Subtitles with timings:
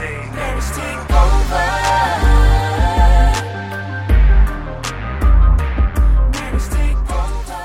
[0.00, 1.00] say, marriage take
[6.70, 7.56] take over.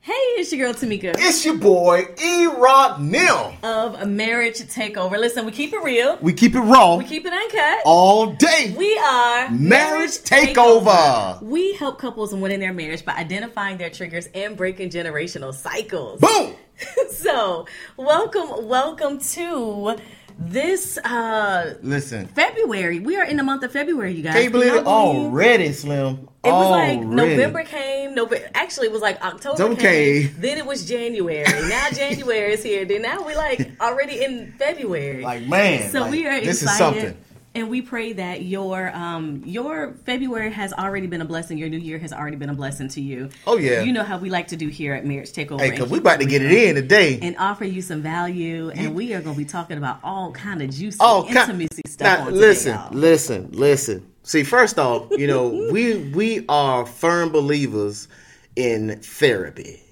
[0.00, 3.58] Hey, it's your girl Tamika It's your boy E Rock Nim.
[3.62, 5.18] of Marriage Takeover.
[5.18, 7.82] Listen, we keep it real, We keep it raw we keep it uncut.
[7.84, 8.74] all day.
[8.78, 11.42] We are Marriage Takeover.
[11.42, 16.20] We help couples win in their marriage by identifying their triggers and breaking generational cycles.
[16.20, 16.54] Boom.
[17.10, 17.66] so,
[17.98, 19.96] welcome, welcome to
[20.40, 22.98] this uh Listen, February.
[23.00, 24.34] We are in the month of February, you guys.
[24.34, 26.26] can't believe Can it y'all believe- already, Slim.
[26.42, 27.14] It was like Already.
[27.36, 28.14] November came.
[28.14, 30.22] November actually it was like October Okay.
[30.22, 30.34] came.
[30.38, 31.44] Then it was January.
[31.68, 32.86] Now January is here.
[32.86, 35.22] Then now we're like already in February.
[35.22, 36.96] Like man, so like, we are this excited.
[36.96, 37.24] is something.
[37.60, 41.58] And we pray that your um your February has already been a blessing.
[41.58, 43.28] Your new year has already been a blessing to you.
[43.46, 43.82] Oh, yeah.
[43.82, 45.60] You know how we like to do here at Marriage Takeover.
[45.60, 47.18] Hey, cause we about to get it in today.
[47.20, 48.70] and offer you some value.
[48.70, 52.06] And we are going to be talking about all kind of juicy ki- intimacy stuff.
[52.06, 52.92] Now, on today, listen, y'all.
[52.94, 54.10] listen, listen.
[54.22, 58.08] See, first off, you know, we we are firm believers
[58.56, 59.82] in therapy.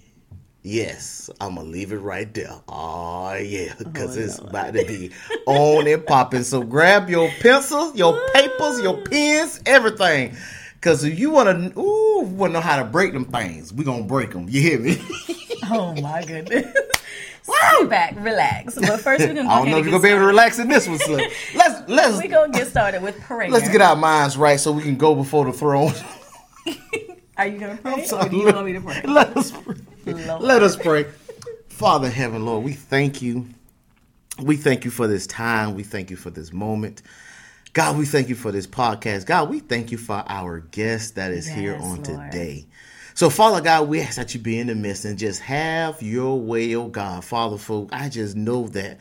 [0.71, 2.53] Yes, I'm gonna leave it right there.
[2.69, 5.11] Oh yeah, because Oh, it's about to be
[5.47, 6.43] on and popping.
[6.43, 10.37] So grab your pencils, your papers, your pens, everything.
[10.83, 14.33] Cause if you wanna, ooh, wanna know how to break them things, we gonna break
[14.33, 14.47] them.
[14.47, 15.01] You hear me?
[15.71, 16.65] Oh my goodness.
[17.43, 18.75] Sit back, relax.
[18.75, 20.59] But first, we're gonna go I don't know if you're gonna be able to relax
[20.59, 21.31] in this one, Slim.
[21.55, 23.51] Let's let's We're gonna get started with prayer.
[23.51, 25.93] let's get our minds right so we can go before the throne.
[27.39, 27.93] Are you gonna pray?
[27.93, 28.27] I'm sorry.
[28.27, 29.03] Or do you want me to pray?
[29.03, 29.77] Let us pray.
[30.13, 31.07] Let us pray.
[31.69, 33.47] Father heaven, Lord, we thank you.
[34.43, 35.75] We thank you for this time.
[35.75, 37.03] We thank you for this moment.
[37.73, 39.27] God, we thank you for this podcast.
[39.27, 42.05] God, we thank you for our guest that is here on Lord.
[42.05, 42.67] today.
[43.15, 46.41] So, Father God, we ask that you be in the midst and just have your
[46.41, 47.25] way, oh God.
[47.25, 48.99] Father, folk, I just know that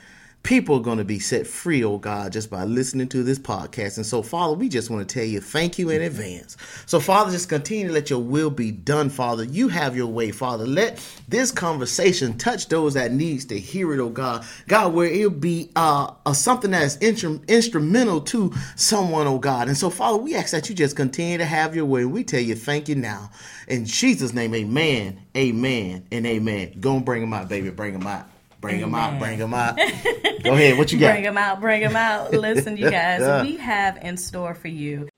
[0.47, 3.97] people are going to be set free, oh God, just by listening to this podcast.
[3.97, 6.55] And so, Father, we just want to tell you thank you in advance.
[6.85, 9.43] So, Father, just continue to let your will be done, Father.
[9.43, 10.65] You have your way, Father.
[10.65, 14.45] Let this conversation touch those that needs to hear it, oh God.
[14.69, 19.67] God, where it'll be uh, uh, something that is instru- instrumental to someone, oh God.
[19.67, 22.05] And so, Father, we ask that you just continue to have your way.
[22.05, 23.31] We tell you thank you now.
[23.67, 26.77] In Jesus' name, amen, amen, and amen.
[26.79, 27.69] Go and bring them out, baby.
[27.69, 28.29] Bring them out.
[28.59, 29.19] Bring them out.
[29.19, 29.77] Bring them out.
[30.43, 30.77] Go ahead.
[30.77, 31.11] What you got?
[31.13, 32.31] Bring them out, bring them out.
[32.33, 35.09] Listen, you guys, we have in store for you.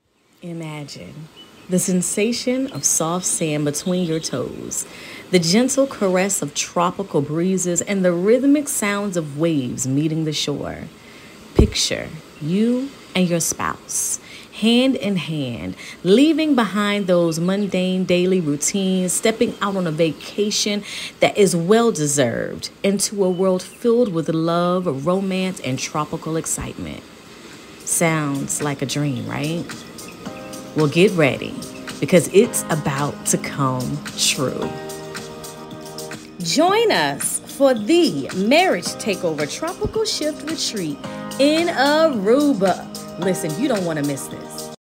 [0.42, 1.28] Imagine
[1.68, 4.86] the sensation of soft sand between your toes,
[5.30, 10.78] the gentle caress of tropical breezes, and the rhythmic sounds of waves meeting the shore.
[11.54, 12.08] Picture
[12.40, 14.19] you and your spouse,
[14.60, 20.82] hand in hand, leaving behind those mundane daily routines, stepping out on a vacation
[21.20, 27.02] that is well deserved into a world filled with love, romance, and tropical excitement.
[27.78, 29.64] Sounds like a dream, right?
[30.76, 31.54] Well, get ready
[31.98, 34.70] because it's about to come true.
[36.38, 40.96] Join us for the Marriage Takeover Tropical Shift Retreat
[41.38, 42.88] in Aruba.
[43.18, 44.74] Listen, you don't want to miss this.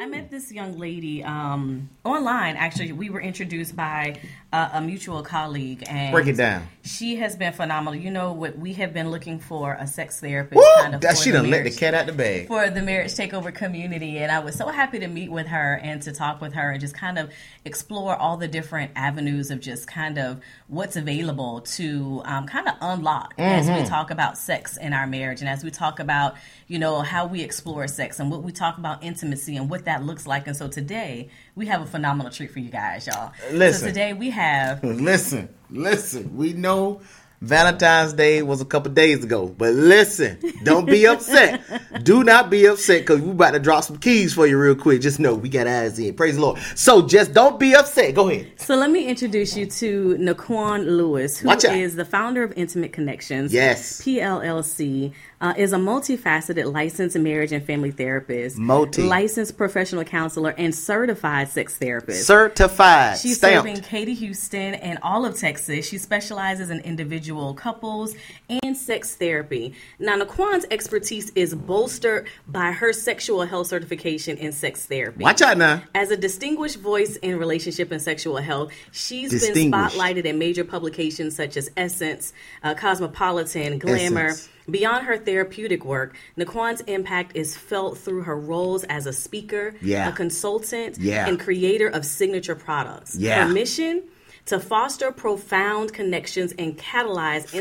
[0.00, 2.56] I met this young lady um, online.
[2.56, 4.18] Actually, we were introduced by
[4.52, 6.68] uh, a mutual colleague, and Break it down.
[6.84, 7.98] She has been phenomenal.
[7.98, 8.58] You know what?
[8.58, 10.56] We have been looking for a sex therapist.
[10.56, 10.82] Woo!
[10.82, 12.48] kind of That she done let the cat out the bag.
[12.48, 16.02] for the marriage takeover community and i was so happy to meet with her and
[16.02, 17.30] to talk with her and just kind of
[17.64, 22.74] explore all the different avenues of just kind of what's available to um, kind of
[22.80, 26.34] unlock as we talk about sex in our marriage and as we talk about
[26.66, 30.02] you know how we explore sex and what we talk about intimacy and what that
[30.02, 33.80] looks like and so today we have a phenomenal treat for you guys y'all Listen.
[33.80, 36.36] so today we have Listen, listen.
[36.36, 37.00] We know
[37.40, 41.60] Valentine's Day was a couple days ago, but listen, don't be upset.
[42.04, 45.00] Do not be upset because we're about to drop some keys for you real quick.
[45.00, 46.14] Just know we got eyes in.
[46.14, 46.60] Praise the Lord.
[46.76, 48.14] So just don't be upset.
[48.14, 48.52] Go ahead.
[48.60, 53.52] So let me introduce you to Nikquan Lewis, who is the founder of Intimate Connections.
[53.52, 54.00] Yes.
[54.02, 55.12] PLLC
[55.42, 59.02] uh, is a multifaceted licensed marriage and family therapist, Multi.
[59.02, 62.26] licensed professional counselor, and certified sex therapist.
[62.26, 63.18] Certified.
[63.18, 63.68] She's stamped.
[63.68, 65.86] serving Katy, Houston, and all of Texas.
[65.86, 68.14] She specializes in individual couples
[68.62, 69.74] and sex therapy.
[69.98, 75.24] Now, Nikquan's expertise is bolstered by her sexual health certification in sex therapy.
[75.24, 75.82] Watch out now.
[75.92, 81.34] As a distinguished voice in relationship and sexual health, she's been spotlighted in major publications
[81.34, 84.28] such as Essence, uh, Cosmopolitan, Glamour.
[84.28, 84.48] Essence.
[84.70, 90.08] Beyond her therapeutic work, Nikquan's impact is felt through her roles as a speaker, Yeah.
[90.08, 91.26] a consultant, Yeah.
[91.26, 93.16] and creator of signature products.
[93.16, 93.46] Yeah.
[93.46, 94.04] Her mission
[94.46, 97.52] to foster profound connections and catalyze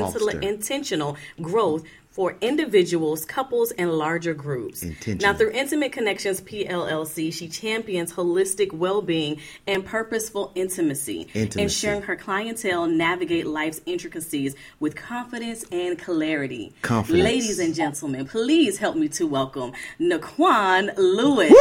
[0.42, 4.84] intentional growth for individuals, couples, and larger groups.
[5.08, 11.62] Now, through Intimate Connections PLLC, she champions holistic well being and purposeful intimacy, Intimacy.
[11.62, 16.74] ensuring her clientele navigate life's intricacies with confidence and clarity.
[16.82, 17.24] Confidence.
[17.24, 21.52] Ladies and gentlemen, please help me to welcome Nikquan Lewis.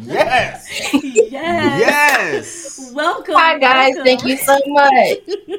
[0.00, 0.68] yes.
[1.02, 1.80] Yes.
[1.80, 2.92] Yes.
[2.94, 3.34] Welcome.
[3.34, 4.04] Hi guys, welcome.
[4.04, 5.18] thank you so much.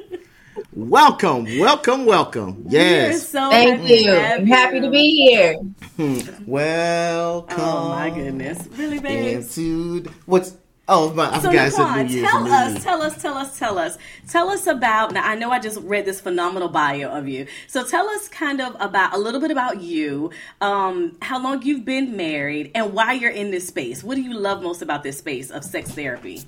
[0.73, 1.57] Welcome.
[1.57, 2.05] Welcome.
[2.05, 2.65] Welcome.
[2.65, 3.21] We're Yes.
[3.21, 4.11] so Thank happy you.
[4.11, 5.57] I'm happy to be here.
[6.47, 7.57] Welcome.
[7.57, 8.67] Oh my goodness.
[8.71, 9.31] Really, baby?
[9.31, 10.57] Into what's
[10.87, 12.83] oh my I So forgot I said New Year's tell New us, Year's.
[12.83, 13.97] tell us, tell us, tell us,
[14.27, 15.13] tell us about.
[15.13, 17.47] Now I know I just read this phenomenal bio of you.
[17.67, 21.85] So tell us kind of about a little bit about you, um, how long you've
[21.85, 24.03] been married, and why you're in this space.
[24.03, 26.43] What do you love most about this space of sex therapy?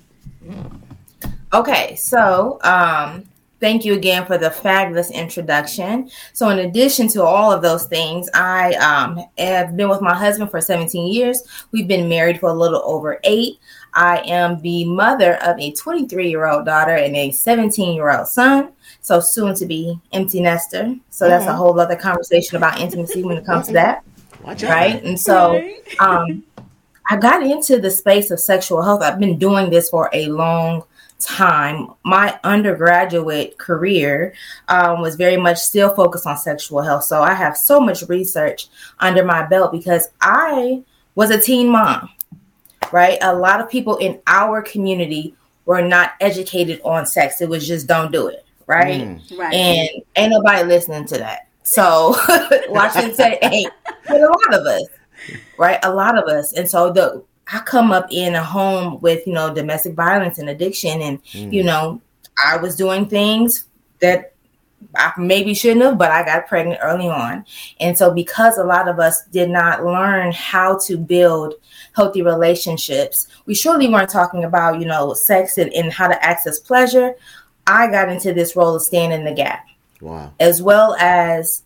[1.52, 3.24] Okay, so um,
[3.64, 6.10] thank you again for the fabulous introduction.
[6.34, 10.50] So, in addition to all of those things, I um, have been with my husband
[10.50, 11.42] for 17 years.
[11.72, 13.58] We've been married for a little over eight.
[13.94, 18.28] I am the mother of a 23 year old daughter and a 17 year old
[18.28, 18.72] son.
[19.00, 20.94] So, soon to be empty nester.
[21.08, 24.04] So, that's a whole other conversation about intimacy when it comes to that.
[24.42, 24.70] Watch out.
[24.70, 25.02] right?
[25.02, 25.58] And so
[26.00, 26.44] um,
[27.08, 29.00] I got into the space of sexual health.
[29.00, 30.84] I've been doing this for a long
[31.24, 31.88] time.
[32.04, 34.34] My undergraduate career
[34.68, 37.04] um, was very much still focused on sexual health.
[37.04, 38.68] So I have so much research
[39.00, 40.82] under my belt because I
[41.14, 42.10] was a teen mom,
[42.92, 43.18] right?
[43.22, 45.34] A lot of people in our community
[45.66, 47.40] were not educated on sex.
[47.40, 49.02] It was just don't do it, right?
[49.02, 49.38] Mm.
[49.38, 49.54] Right.
[49.54, 51.48] and ain't nobody listening to that.
[51.62, 52.14] So
[52.68, 53.72] Washington say ain't,
[54.06, 54.86] but a lot of us,
[55.58, 55.78] right?
[55.82, 59.32] A lot of us, and so the I come up in a home with you
[59.32, 61.52] know domestic violence and addiction, and mm.
[61.52, 62.00] you know
[62.42, 63.64] I was doing things
[64.00, 64.34] that
[64.96, 67.44] I maybe shouldn't have, but I got pregnant early on,
[67.80, 71.54] and so because a lot of us did not learn how to build
[71.94, 76.58] healthy relationships, we surely weren't talking about you know sex and, and how to access
[76.58, 77.14] pleasure.
[77.66, 79.66] I got into this role of standing in the gap
[80.04, 80.32] Wow.
[80.38, 81.62] as well as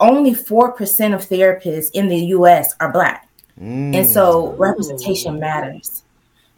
[0.00, 3.28] only 4% of therapists in the US are black.
[3.58, 6.02] And so representation matters.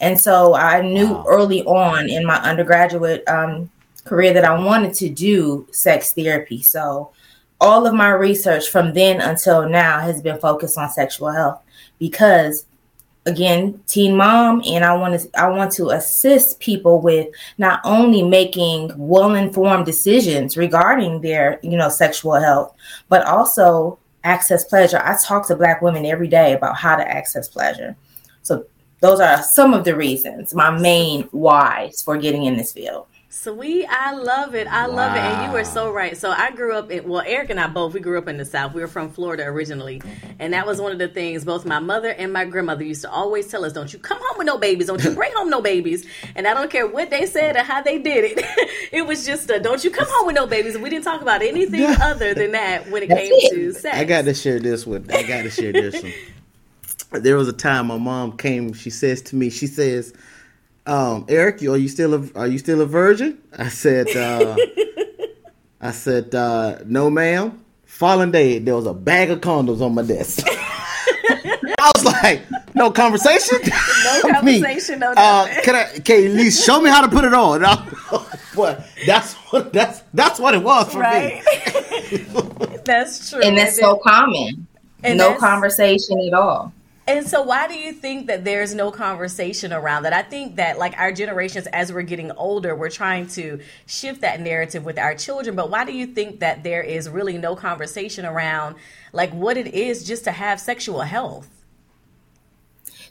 [0.00, 1.24] And so I knew Wow.
[1.28, 3.70] early on in my undergraduate um,
[4.04, 6.62] career that I wanted to do sex therapy.
[6.62, 7.10] So
[7.60, 11.60] all of my research from then until now has been focused on sexual health
[11.98, 12.66] because
[13.24, 17.26] again teen mom and i want to i want to assist people with
[17.58, 22.72] not only making well-informed decisions regarding their you know sexual health
[23.08, 25.00] but also access pleasure.
[25.02, 27.96] I talk to black women every day about how to access pleasure.
[28.42, 28.66] So
[29.00, 33.06] those are some of the reasons my main whys for getting in this field
[33.38, 34.66] Sweet, I love it.
[34.66, 35.20] I love it.
[35.20, 35.74] And you were Wow.
[35.74, 36.16] so right.
[36.16, 38.46] So I grew up in, well, Eric and I both, we grew up in the
[38.46, 38.72] South.
[38.72, 40.00] We were from Florida originally.
[40.38, 43.10] And that was one of the things both my mother and my grandmother used to
[43.10, 44.86] always tell us don't you come home with no babies.
[44.86, 46.06] Don't you bring home no babies.
[46.34, 48.44] And I don't care what they said or how they did it.
[48.92, 50.78] it was just a don't you come home with no babies.
[50.78, 53.50] We didn't talk about anything other than that when it That's came it.
[53.50, 53.96] to sex.
[53.96, 55.12] I got to share this with.
[55.12, 57.22] I got to share this one.
[57.22, 58.72] There was a time my mom came.
[58.72, 60.14] She says to me, she says,
[60.86, 64.56] um, "Eric, you- are you still a Are you still a virgin?" I said, uh,
[65.80, 70.02] "I said uh, no, ma'am." Following day, there was a bag of condoms on my
[70.02, 70.46] desk.
[71.78, 72.42] I was like,
[72.74, 73.58] "No conversation,
[74.04, 75.84] No conversation, no uh, can I?
[76.00, 78.76] Can you at least show me how to put it on?" And I, boy,
[79.06, 81.42] that's what that's that's what it was for right?
[82.12, 82.18] me.
[82.84, 83.40] that's true.
[83.42, 84.66] and that's so common
[85.02, 86.72] And no conversation at all
[87.08, 90.12] And so, why do you think that there's no conversation around that?
[90.12, 94.40] I think that, like our generations, as we're getting older, we're trying to shift that
[94.40, 95.54] narrative with our children.
[95.54, 98.74] But why do you think that there is really no conversation around,
[99.12, 101.48] like, what it is just to have sexual health?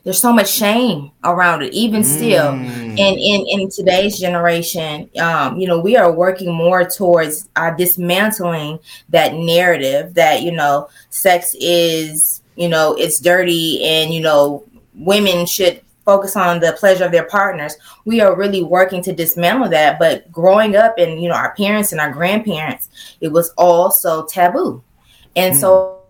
[0.03, 5.67] there's so much shame around it even still and in in today's generation um you
[5.67, 8.77] know we are working more towards uh, dismantling
[9.09, 15.45] that narrative that you know sex is you know it's dirty and you know women
[15.45, 17.75] should focus on the pleasure of their partners.
[18.05, 21.91] We are really working to dismantle that but growing up and you know our parents
[21.91, 22.89] and our grandparents
[23.21, 24.83] it was all so taboo.
[25.35, 26.01] And so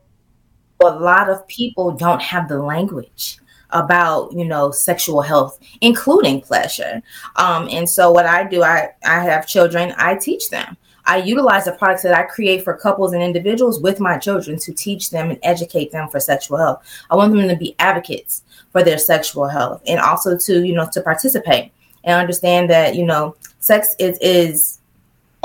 [0.83, 3.39] a lot of people don't have the language
[3.71, 7.01] about you know sexual health including pleasure.
[7.37, 11.65] Um, and so what i do i i have children i teach them i utilize
[11.65, 15.29] the products that i create for couples and individuals with my children to teach them
[15.29, 19.47] and educate them for sexual health i want them to be advocates for their sexual
[19.47, 21.71] health and also to you know to participate
[22.03, 24.79] and understand that you know sex is is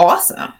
[0.00, 0.52] awesome.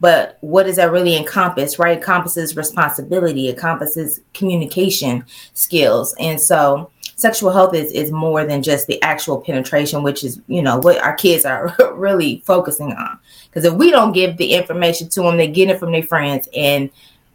[0.00, 1.98] But what does that really encompass, right?
[1.98, 5.24] Encompasses responsibility, encompasses communication
[5.54, 6.14] skills.
[6.20, 10.62] And so sexual health is, is more than just the actual penetration, which is, you
[10.62, 13.18] know, what our kids are really focusing on.
[13.46, 16.48] Because if we don't give the information to them, they get it from their friends
[16.56, 16.90] and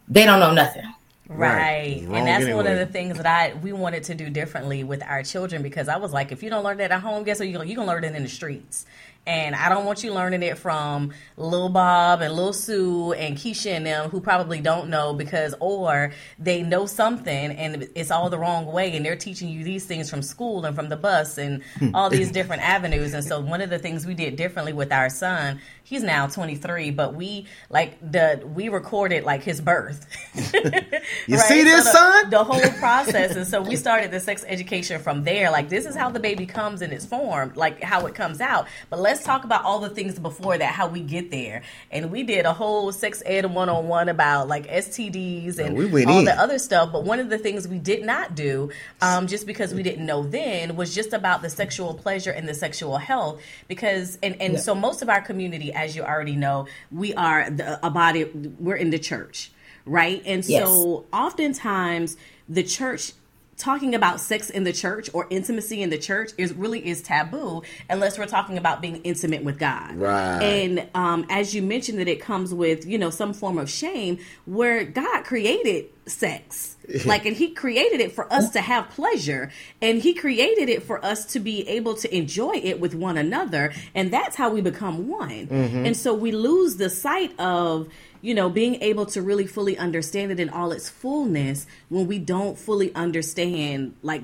[0.08, 0.90] they don't know nothing.
[1.28, 2.02] Right.
[2.04, 5.02] Wrong And that's one of the things that I we wanted to do differently with
[5.02, 7.48] our children because I was like, if you don't learn that at home, guess what?
[7.48, 8.86] You're going to learn it in the streets.
[9.26, 13.70] And I don't want you learning it from Lil Bob and Lil Sue and Keisha
[13.70, 18.38] and them who probably don't know because, or they know something and it's all the
[18.38, 21.62] wrong way and they're teaching you these things from school and from the bus and
[21.78, 21.94] hmm.
[21.94, 23.14] all these different avenues.
[23.14, 26.90] And so, one of the things we did differently with our son, he's now 23,
[26.90, 30.06] but we like the, we recorded like his birth.
[31.26, 32.30] You see this, the, son?
[32.30, 33.36] The whole process.
[33.36, 35.50] And so we started the sex education from there.
[35.50, 38.68] Like, this is how the baby comes in its form, like how it comes out.
[38.90, 41.62] But let's talk about all the things before that, how we get there.
[41.90, 46.24] And we did a whole sex ed 101 about like STDs and we all in.
[46.24, 46.90] the other stuff.
[46.90, 48.70] But one of the things we did not do,
[49.02, 52.54] um, just because we didn't know then, was just about the sexual pleasure and the
[52.54, 53.40] sexual health.
[53.68, 57.84] Because, and, and so most of our community, as you already know, we are the,
[57.86, 59.50] a body, we're in the church
[59.86, 60.22] right?
[60.24, 60.62] And Yes.
[60.62, 62.16] so oftentimes
[62.48, 63.12] the church
[63.56, 67.62] talking about sex in the church or intimacy in the church is really is taboo
[67.88, 69.96] unless we're talking about being intimate with God.
[69.96, 70.42] Right.
[70.42, 74.18] And um, as you mentioned that it comes with, you know, some form of shame
[74.46, 76.76] where God created sex.
[77.06, 81.02] like and he created it for us to have pleasure and he created it for
[81.02, 85.08] us to be able to enjoy it with one another and that's how we become
[85.08, 85.48] one.
[85.50, 87.88] And so we lose the sight of
[88.24, 92.18] you know, being able to really fully understand it in all its fullness when we
[92.18, 94.22] don't fully understand, like,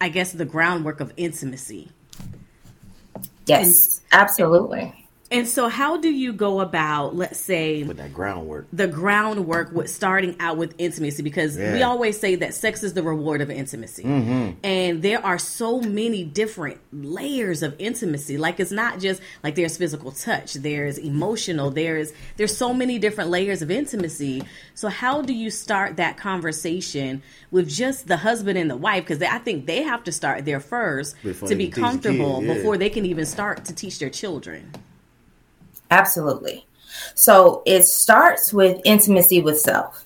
[0.00, 1.90] I guess, the groundwork of intimacy.
[3.46, 4.97] Yes, absolutely.
[5.30, 8.66] And so, how do you go about, let's say, With that groundwork.
[8.72, 11.22] the groundwork with starting out with intimacy?
[11.22, 14.04] Because we always say that sex is the reward of intimacy.
[14.04, 14.52] Mm-hmm.
[14.64, 18.38] And there are so many different layers of intimacy.
[18.38, 23.30] Like it's not just like there's physical touch there's emotional there's there's so many different
[23.30, 24.42] layers of intimacy.
[24.74, 29.04] So how do you start that conversation with just the husband and the wife?
[29.04, 31.80] Because i think they have to start there first Before to be can teach kid,
[31.80, 32.54] comfortable yeah.
[32.54, 34.72] before they can even start to teach their children
[35.90, 36.66] Absolutely.
[37.14, 40.04] So it starts with intimacy with self.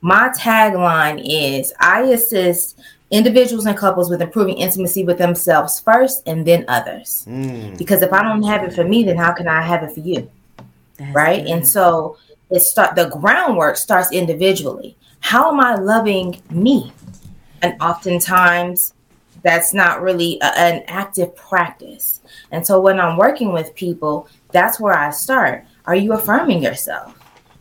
[0.00, 2.78] My tagline is I assist
[3.10, 7.24] individuals and couples with improving intimacy with themselves first and then others.
[7.28, 7.76] Mm.
[7.78, 10.00] Because if I don't have it for me, then how can I have it for
[10.00, 10.30] you?
[10.98, 11.52] That's right good.
[11.52, 12.16] and so
[12.50, 16.92] it start the groundwork starts individually how am i loving me
[17.62, 18.94] and oftentimes
[19.44, 22.20] that's not really a- an active practice
[22.50, 25.64] and so when i'm working with people that's where i start.
[25.86, 27.14] Are you affirming yourself?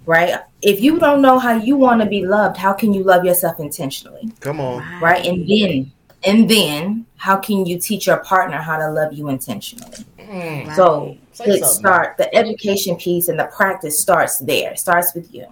[0.06, 0.36] Right?
[0.62, 3.60] If you don't know how you want to be loved how can you love yourself
[3.60, 4.32] intentionally?
[4.40, 4.84] Come on.
[5.02, 5.26] right.
[5.26, 5.92] And then
[6.24, 10.06] and then how can you teach your partner how to love you intentionally?
[10.18, 10.76] Mm.
[10.76, 11.68] So Say it something.
[11.68, 14.76] start the education piece and the practice starts there.
[14.76, 15.46] Starts with you,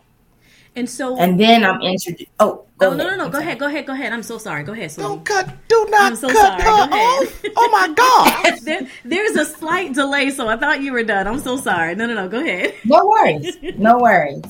[0.75, 2.29] and so and then I'm introduced.
[2.39, 3.17] Oh, go Oh no no ahead.
[3.17, 3.25] no!
[3.25, 4.13] I'm Go ahead, go ahead, go ahead.
[4.13, 4.63] I'm so sorry.
[4.63, 5.07] Go ahead, Slim.
[5.07, 5.49] Don't cut.
[5.67, 6.61] Do not I'm so cut sorry.
[6.61, 7.43] her Go off.
[7.55, 7.93] Oh my
[8.53, 8.59] God.
[8.63, 11.27] There, there's a slight delay, so I thought you were done.
[11.27, 11.95] I'm so sorry.
[11.95, 12.27] No, no, no.
[12.27, 12.73] Go ahead.
[12.85, 13.57] No worries.
[13.77, 14.43] No worries.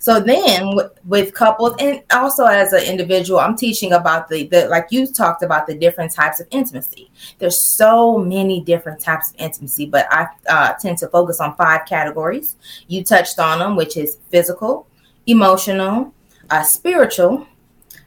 [0.00, 4.68] So then, with, with couples, and also as an individual, I'm teaching about the, the
[4.68, 7.10] like you talked about the different types of intimacy.
[7.40, 11.84] There's so many different types of intimacy, but I uh, tend to focus on five
[11.86, 12.54] categories.
[12.86, 14.86] You touched on them, which is physical,
[15.28, 16.12] emotional,
[16.50, 17.46] uh, spiritual,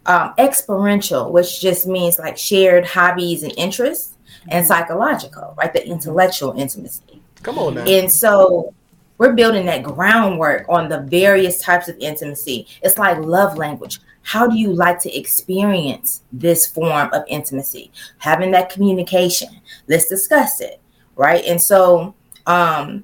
[0.05, 4.17] um, experiential, which just means like shared hobbies and interests,
[4.49, 5.71] and psychological, right?
[5.71, 7.21] The intellectual intimacy.
[7.43, 7.83] Come on now.
[7.85, 8.73] And so
[9.17, 12.67] we're building that groundwork on the various types of intimacy.
[12.81, 13.99] It's like love language.
[14.23, 17.91] How do you like to experience this form of intimacy?
[18.17, 19.49] Having that communication.
[19.87, 20.79] Let's discuss it,
[21.15, 21.43] right?
[21.45, 22.15] And so,
[22.47, 23.03] um,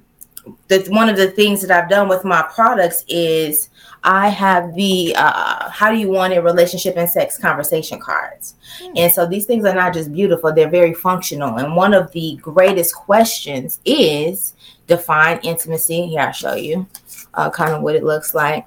[0.68, 3.68] the, one of the things that I've done with my products is
[4.04, 8.54] I have the uh, how do you want a relationship and sex conversation cards.
[8.96, 11.56] And so these things are not just beautiful, they're very functional.
[11.58, 14.54] And one of the greatest questions is
[14.86, 16.06] define intimacy.
[16.06, 16.86] Here, I'll show you
[17.34, 18.66] uh, kind of what it looks like.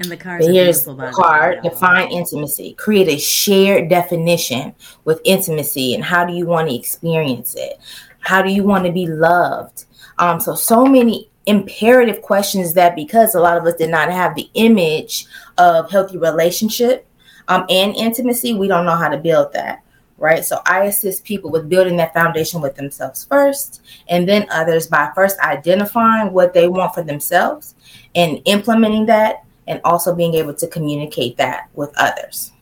[0.00, 2.74] And the cards here's the card define intimacy.
[2.74, 7.78] Create a shared definition with intimacy and how do you want to experience it?
[8.18, 9.84] How do you want to be loved?
[10.18, 14.34] Um, so, so many imperative questions that because a lot of us did not have
[14.34, 15.26] the image
[15.58, 17.06] of healthy relationship
[17.48, 19.82] um, and intimacy, we don't know how to build that.
[20.16, 20.44] right?
[20.44, 25.10] So I assist people with building that foundation with themselves first, and then others by
[25.14, 27.74] first identifying what they want for themselves
[28.14, 32.52] and implementing that, and also being able to communicate that with others.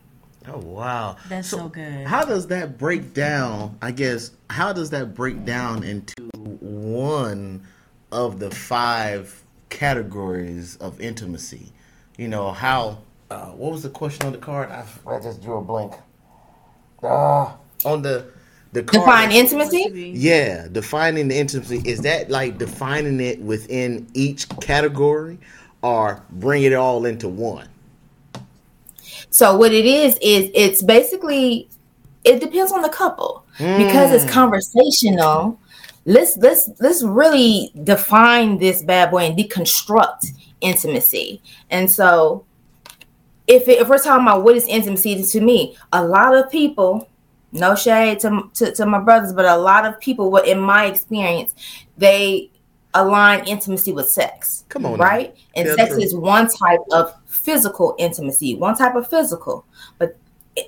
[0.49, 2.05] Oh wow, That's so good.
[2.07, 3.79] How does that break down?
[3.81, 7.63] I guess how does that break down into one
[8.13, 11.73] of the five categories of intimacy?
[12.17, 12.99] You know how?
[13.31, 14.71] Uh, what was the question on the card?
[14.71, 15.95] I, I just drew a blank.
[17.03, 18.31] Ah, on the
[18.73, 19.05] the card.
[19.05, 20.13] Define intimacy.
[20.15, 25.39] Yeah, defining the intimacy is that like defining it within each category,
[25.83, 27.69] or bring it all into one?
[29.31, 31.69] So what it is is it's basically
[32.25, 35.59] it depends on the couple because it's conversational.
[36.05, 40.27] Let's let's let's really define this bad boy and deconstruct
[40.61, 41.41] intimacy.
[41.71, 42.45] And so
[43.47, 47.09] if it, if we're talking about what is intimacy to me, a lot of people,
[47.53, 50.87] no shade to, to to my brothers, but a lot of people, what in my
[50.87, 51.55] experience,
[51.99, 52.51] they
[52.95, 54.65] align intimacy with sex.
[54.69, 55.05] Come on now.
[55.05, 55.37] right?
[55.55, 56.05] And Tell sex truth.
[56.05, 59.65] is one type of physical intimacy, one type of physical,
[59.99, 60.17] but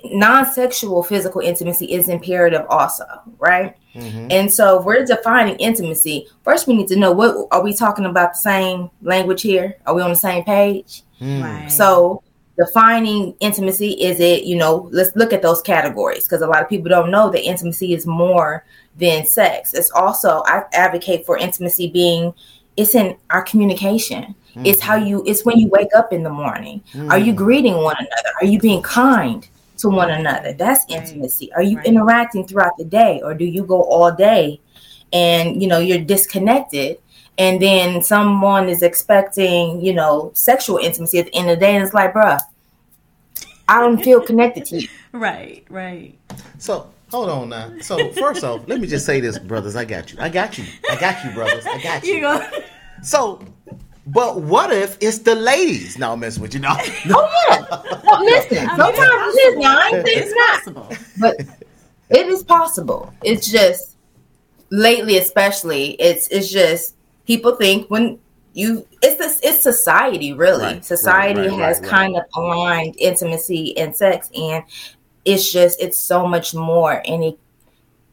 [0.05, 3.05] non-sexual physical intimacy is imperative also,
[3.37, 3.75] right?
[3.93, 4.27] Mm-hmm.
[4.31, 8.05] And so if we're defining intimacy, first we need to know what are we talking
[8.05, 9.77] about the same language here?
[9.85, 11.03] Are we on the same page?
[11.19, 11.41] Hmm.
[11.41, 11.71] Right.
[11.71, 12.23] So
[12.57, 16.69] defining intimacy is it, you know, let's look at those categories because a lot of
[16.69, 18.65] people don't know that intimacy is more
[18.97, 19.73] than sex.
[19.73, 22.33] It's also I advocate for intimacy being
[22.75, 24.35] it's in our communication.
[24.63, 25.07] It's how mm-hmm.
[25.07, 26.81] you it's when you wake up in the morning.
[27.09, 27.43] Are you mm-hmm.
[27.43, 28.29] greeting one another?
[28.41, 30.53] Are you being kind to one another?
[30.53, 31.51] That's intimacy.
[31.53, 31.85] Are you Right.
[31.85, 34.59] interacting throughout the day or do you go all day
[35.13, 36.97] and you know you're disconnected
[37.37, 41.75] and then someone is expecting, you know, sexual intimacy at the end of the day,
[41.75, 42.39] and it's like, bruh,
[43.67, 44.87] I don't feel connected to you.
[45.11, 46.17] right, right.
[46.59, 47.73] So hold on now.
[47.81, 49.75] So first off, let me just say this, brothers.
[49.75, 50.17] I got you.
[50.21, 50.63] I got you.
[50.89, 51.65] I got you, brothers.
[51.65, 52.21] I got You you.
[52.21, 52.49] go.
[53.01, 53.41] So,
[54.07, 55.97] but what if it's the ladies?
[55.97, 56.59] No, I'm messing with you.
[56.59, 56.75] No.
[56.77, 58.01] Oh yeah.
[58.03, 59.57] No, listen, sometimes it is.
[59.57, 60.97] Now, I ain't saying It's it's not, possible.
[61.19, 61.39] but
[62.09, 63.13] it is possible.
[63.23, 63.97] It's just
[64.69, 68.19] lately, especially, it's it's just people think when
[68.53, 70.63] you it's this it's society really.
[70.63, 71.91] Right, society right, right, has right, right.
[71.91, 74.63] kind of aligned intimacy and sex, and
[75.25, 77.01] it's just it's so much more.
[77.07, 77.39] And it,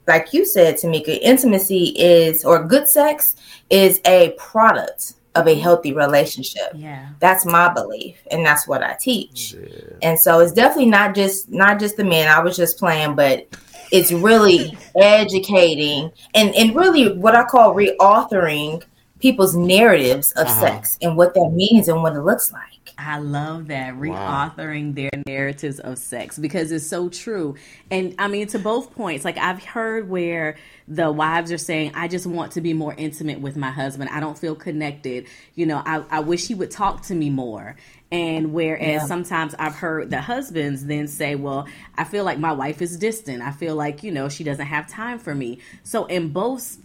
[0.07, 3.37] like you said, Tamika, intimacy is or good sex
[3.69, 6.73] is a product of a healthy relationship.
[6.75, 7.09] Yeah.
[7.21, 9.55] That's my belief, and that's what I teach.
[10.03, 12.29] And so it's definitely not just not just the men.
[12.29, 13.47] I was just playing, but
[13.91, 18.83] it's really educating and and really what I call reauthoring
[19.21, 20.61] people's narratives of Uh-huh.
[20.61, 22.82] sex and what that means and what it looks like.
[22.99, 24.53] I love that Wow.
[24.57, 27.57] reauthoring their narratives of sex because it's so true.
[27.91, 30.57] And I mean, to both points, like I've heard where
[30.89, 34.11] the wives are saying, I just want to be more intimate with my husband.
[34.13, 35.27] I don't feel connected.
[35.55, 37.77] You know, I, I wish he would talk to me more.
[38.11, 39.07] And whereas Yeah.
[39.07, 43.43] sometimes I've heard the husbands then say, Well, I feel like my wife is distant.
[43.43, 45.61] I feel like, you know, she doesn't have time for me.
[45.83, 46.77] So in both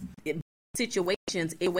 [0.74, 1.72] situations, it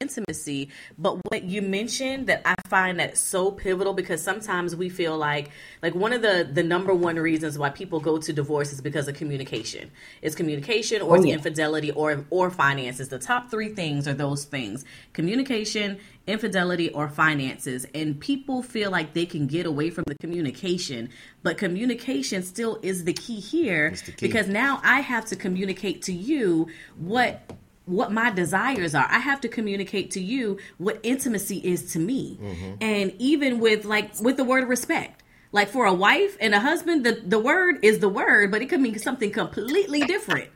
[0.00, 5.16] intimacy but what you mentioned that i find that so pivotal because sometimes we feel
[5.18, 5.50] like
[5.82, 9.08] like one of the the number one reasons why people go to divorce is because
[9.08, 9.90] of communication
[10.22, 11.34] it's communication or Oh, it's yeah.
[11.34, 14.84] infidelity or or finances the top three things are those things
[15.14, 21.08] communication infidelity or finances and people feel like they can get away from the communication
[21.42, 24.26] but communication still is the key here the key.
[24.28, 27.50] because now i have to communicate to you what
[27.88, 29.06] what my desires are.
[29.08, 32.38] I have to communicate to you what intimacy is to me.
[32.40, 32.74] Mm-hmm.
[32.80, 35.22] And even with like with the word respect.
[35.50, 38.66] Like for a wife and a husband, the, the word is the word, but it
[38.66, 40.50] could mean something completely different.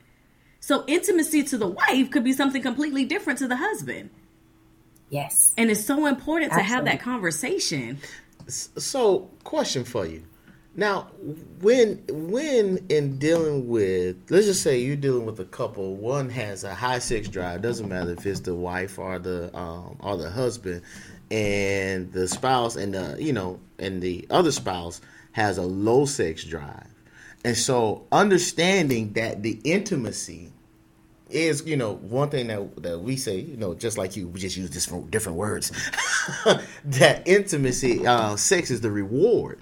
[0.59, 4.11] So intimacy to the wife could be something completely different to the husband.
[5.09, 5.53] Yes.
[5.57, 7.99] And it's so important to have that conversation.
[8.47, 10.23] So, question for you.
[10.75, 11.07] Now,
[11.61, 16.63] when when in dealing with, let's just say you're dealing with a couple, one has
[16.63, 17.61] a high sex drive.
[17.61, 20.81] Doesn't matter if it's the wife or the um, or the husband,
[21.29, 24.99] and the spouse and the you know and the other spouse
[25.33, 26.87] has a low sex drive,
[27.45, 30.51] and so understanding that the intimacy
[31.29, 34.39] is you know one thing that that we say you know just like you we
[34.39, 35.71] just use for different words
[36.85, 39.59] that intimacy uh sex is the reward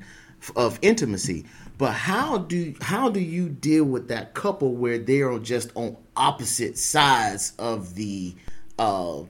[0.56, 1.46] of intimacy
[1.78, 5.96] but how do how do you deal with that couple where they are just on
[6.16, 8.34] opposite sides of the
[8.80, 9.22] uh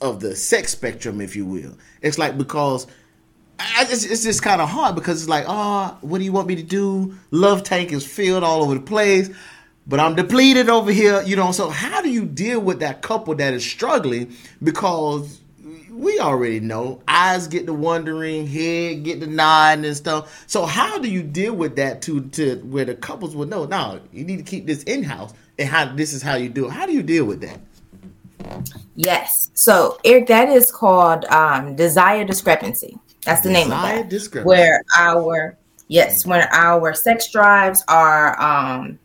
[0.00, 2.86] of the sex spectrum if you will it's like because
[3.58, 6.46] I, it's, it's just kind of hard because it's like, oh, what do you want
[6.46, 7.16] me to do?
[7.30, 9.30] Love tank is filled all over the place,
[9.86, 11.50] but I'm depleted over here, you know.
[11.50, 14.32] So how do you deal with that couple that is struggling?
[14.62, 15.40] Because
[15.98, 20.44] we already know eyes get the wondering, head get the nodding and stuff.
[20.46, 23.64] So how do you deal with that to to where the couples would know?
[23.64, 26.66] No, you need to keep this in house, and how this is how you do
[26.66, 26.70] it.
[26.70, 27.60] How do you deal with that?
[28.94, 29.50] Yes.
[29.54, 32.96] So, Eric, that is called um, desire discrepancy.
[33.24, 33.76] That's the name of it.
[33.76, 34.08] Desire that.
[34.08, 34.48] discrepancy.
[34.48, 35.56] Where our
[35.88, 38.98] yes, when our sex drives are um,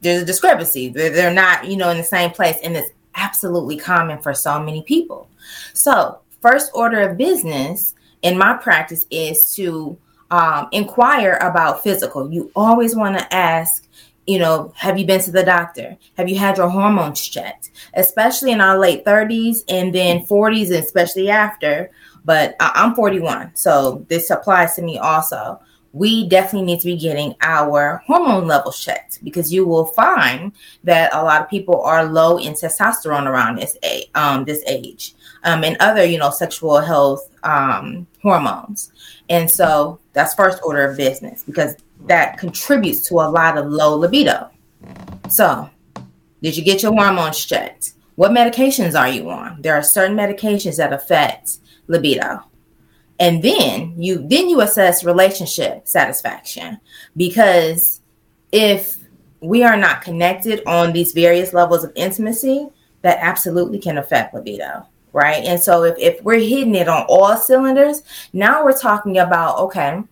[0.00, 0.88] there's a discrepancy.
[0.88, 4.62] They're, they're not, you know, in the same place, and it's absolutely common for so
[4.62, 5.28] many people.
[5.72, 9.98] So, first order of business in my practice is to
[10.30, 12.30] um, inquire about physical.
[12.30, 13.88] You always want to ask,
[14.26, 15.96] you know, have you been to the doctor?
[16.16, 17.70] Have you had your hormones checked?
[17.94, 21.90] Especially in our late 30s and then 40s, and especially after.
[22.24, 25.60] But I- I'm 41, so this applies to me also.
[25.92, 30.52] We definitely need to be getting our hormone levels checked because you will find
[30.84, 33.78] that a lot of people are low in testosterone around this
[34.14, 35.14] um, this age,
[35.46, 38.92] um, and other you know sexual health um, hormones.
[39.30, 43.96] And so that's first order of business because that contributes to a lot of low
[43.96, 44.50] libido.
[45.30, 45.70] So,
[46.42, 47.94] did you get your hormones checked?
[48.16, 49.62] What medications are you on?
[49.62, 52.42] There are certain medications that affect libido.
[53.18, 56.78] And then you then you assess relationship satisfaction
[57.16, 58.00] because
[58.52, 58.98] if
[59.40, 62.68] we are not connected on these various levels of intimacy,
[63.02, 65.44] that absolutely can affect libido, right?
[65.44, 70.02] And so if, if we're hitting it on all cylinders, now we're talking about okay,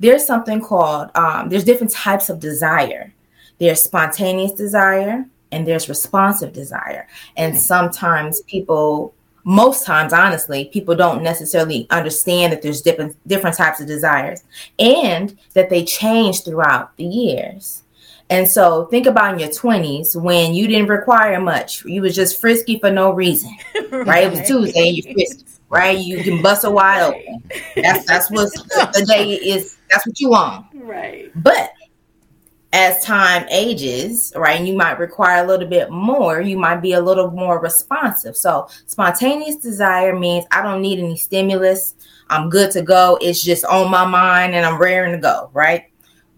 [0.00, 3.12] there's something called um, there's different types of desire.
[3.58, 7.06] There's spontaneous desire and there's responsive desire.
[7.36, 13.80] And sometimes people most times honestly people don't necessarily understand that there's different different types
[13.80, 14.44] of desires
[14.78, 17.81] and that they change throughout the years
[18.32, 22.40] and so think about in your 20s when you didn't require much you was just
[22.40, 23.50] frisky for no reason
[23.90, 27.42] right, it was tuesday and you're frisky right you can bust a wide open
[27.76, 28.50] that's that's what
[28.92, 31.30] the day is that's what you want Right.
[31.42, 31.72] but
[32.74, 36.94] as time ages, right, and you might require a little bit more, you might be
[36.94, 38.34] a little more responsive.
[38.34, 41.94] So, spontaneous desire means I don't need any stimulus.
[42.30, 43.18] I'm good to go.
[43.20, 45.91] It's just on my mind and I'm raring to go, right?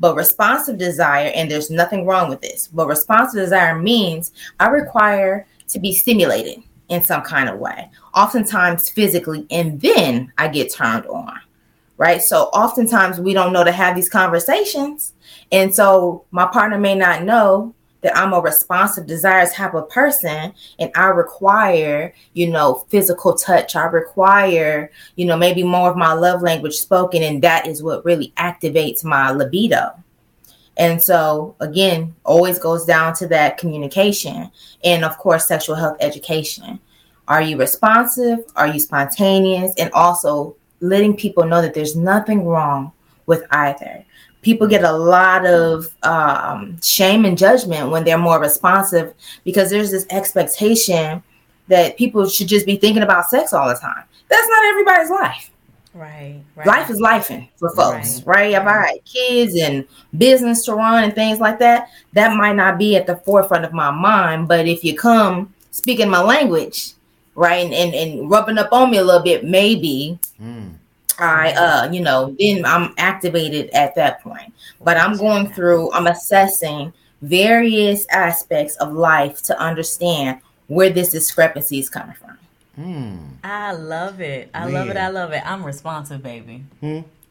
[0.04, 5.46] But responsive desire, and there's nothing wrong with this, but responsive desire means I require
[5.68, 11.06] to be stimulated in some kind of way, oftentimes physically, and then I get turned
[11.06, 11.40] on
[11.96, 12.20] right?
[12.20, 15.14] So oftentimes we don't know to have these conversations.
[15.52, 17.72] And so my partner may not know
[18.04, 23.74] that I'm a responsive, desires type of person and I require, you know, physical touch.
[23.74, 27.22] I require, you know, maybe more of my love language spoken.
[27.22, 29.90] And that is what really activates my libido.
[30.76, 34.50] And so, again, always goes down to that communication
[34.84, 36.78] and, of course, sexual health education.
[37.26, 38.40] Are you responsive?
[38.54, 39.72] Are you spontaneous?
[39.78, 42.92] And also letting people know that there's nothing wrong
[43.24, 44.03] with either.
[44.44, 49.90] People get a lot of um, shame and judgment when they're more responsive because there's
[49.90, 51.22] this expectation
[51.66, 54.04] that people should just be thinking about sex all the time.
[54.28, 55.50] That's not everybody's life
[55.94, 56.42] Right.
[56.56, 56.66] Right.
[56.66, 58.52] life is lifing for folks, right?
[58.52, 59.86] If I had kids and
[60.18, 63.72] business to run and things like that, that might not be at the forefront of
[63.72, 64.48] my mind.
[64.48, 66.94] But if you come speaking my language,
[67.36, 70.18] right, and, and, and rubbing up on me a little bit, maybe
[71.18, 74.52] I, uh, you know, then I'm activated at that point.
[74.80, 81.78] But I'm going through, I'm assessing various aspects of life to understand where this discrepancy
[81.78, 82.38] is coming from.
[83.44, 84.50] I love it.
[84.54, 84.96] I love it.
[84.96, 85.42] I love it.
[85.46, 86.64] I'm responsive, baby.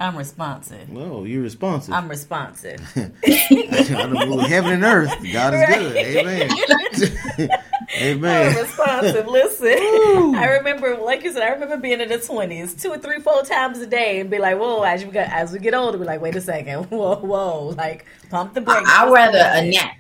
[0.04, 0.90] I'm responsive.
[0.90, 1.94] Whoa, you're responsive.
[1.94, 2.82] I'm responsive.
[3.26, 5.14] I don't move heaven and earth.
[5.32, 5.96] God is good.
[5.96, 6.52] Amen.
[6.52, 7.50] Amen.
[7.96, 8.56] I'm Amen.
[8.58, 9.28] responsive.
[9.28, 13.22] Listen, I remember, like you said, I remember being in the twenties, two or three,
[13.22, 15.98] four times a day, and be like, "Whoa!" As we get, as we get older,
[15.98, 18.90] we're like, "Wait a second, whoa, whoa!" Like, pump the brakes.
[18.92, 19.96] I'd rather a nap.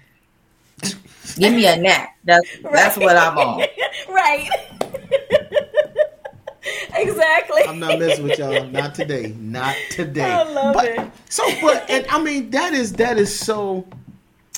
[1.37, 2.09] Give me a nap.
[2.25, 3.59] That's that's what I'm on.
[4.09, 4.49] right.
[6.95, 7.63] Exactly.
[7.67, 8.65] I'm not messing with y'all.
[8.67, 9.35] Not today.
[9.39, 10.21] Not today.
[10.21, 11.11] I love but, it.
[11.29, 13.87] So, but and I mean that is that is so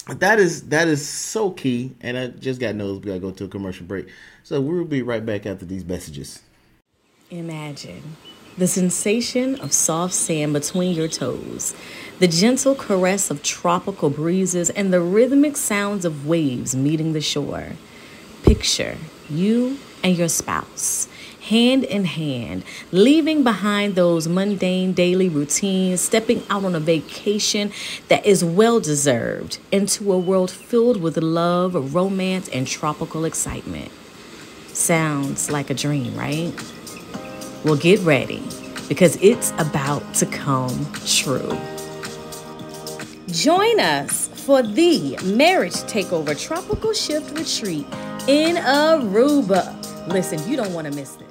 [0.08, 1.95] that is that is so key.
[2.02, 4.08] And I just got noticed we gotta go to a commercial break.
[4.43, 6.41] So we'll be right back after these messages.
[7.32, 8.15] Imagine
[8.58, 11.76] the sensation of soft sand between your toes,
[12.19, 17.71] the gentle caress of tropical breezes, and the rhythmic sounds of waves meeting the shore.
[18.43, 18.98] Picture
[19.30, 21.10] you and your spouse
[21.49, 27.71] hand in hand, leaving behind those mundane daily routines, stepping out on a vacation
[28.08, 33.91] that is well deserved into a world filled with love, romance, and tropical excitement.
[34.67, 36.53] Sounds like a dream, right?
[37.63, 38.43] Well, get ready
[38.88, 41.58] because it's about to come true.
[43.27, 47.86] Join us for the Marriage Takeover Tropical Shift Retreat
[48.27, 49.73] in Aruba.
[50.08, 51.24] Listen, you don't want to miss this.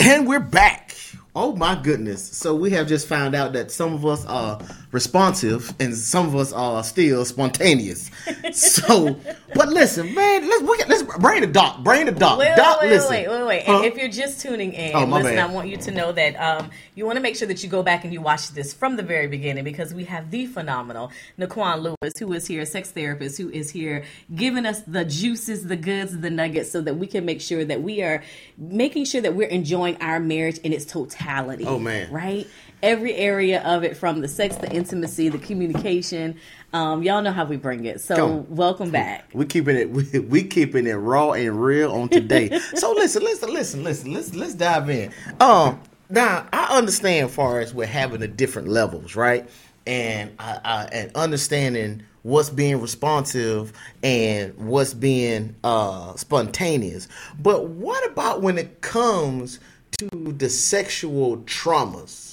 [0.00, 0.96] And we're back.
[1.34, 2.22] Oh my goodness.
[2.22, 4.60] So we have just found out that some of us are
[4.92, 8.10] responsive and some of us are still spontaneous.
[8.52, 9.18] so,
[9.54, 12.38] but listen, man, let's we, let's bring the doc, bring the doc.
[12.38, 13.10] Wait, doc, wait, listen.
[13.10, 13.62] wait, wait, wait.
[13.64, 13.76] Huh?
[13.76, 15.50] And if you're just tuning in, Oh, listen, bad.
[15.50, 17.82] I want you to know that um, you want to make sure that you go
[17.82, 21.82] back and you watch this from the very beginning because we have the phenomenal Nikquan
[21.82, 25.76] Lewis, who is here, a sex therapist, who is here giving us the juices, the
[25.76, 28.22] goods, the nuggets, so that we can make sure that we are
[28.58, 31.64] making sure that we're enjoying our marriage in its totality.
[31.66, 32.12] Oh, man.
[32.12, 32.46] Right?
[32.82, 36.36] Every area of it, from the sex, the intimacy, the communication.
[36.72, 38.00] Um, y'all know how we bring it.
[38.00, 39.30] So, welcome back.
[39.32, 42.58] We keeping it we, we keeping it raw and real on today.
[42.74, 44.12] so listen, listen, listen, listen.
[44.12, 45.12] Let's let's dive in.
[45.38, 49.48] Um now I understand far as we're having the different levels, right?
[49.86, 57.06] And I, I and understanding what's being responsive and what's being uh spontaneous.
[57.38, 59.60] But what about when it comes
[59.98, 62.31] to the sexual traumas?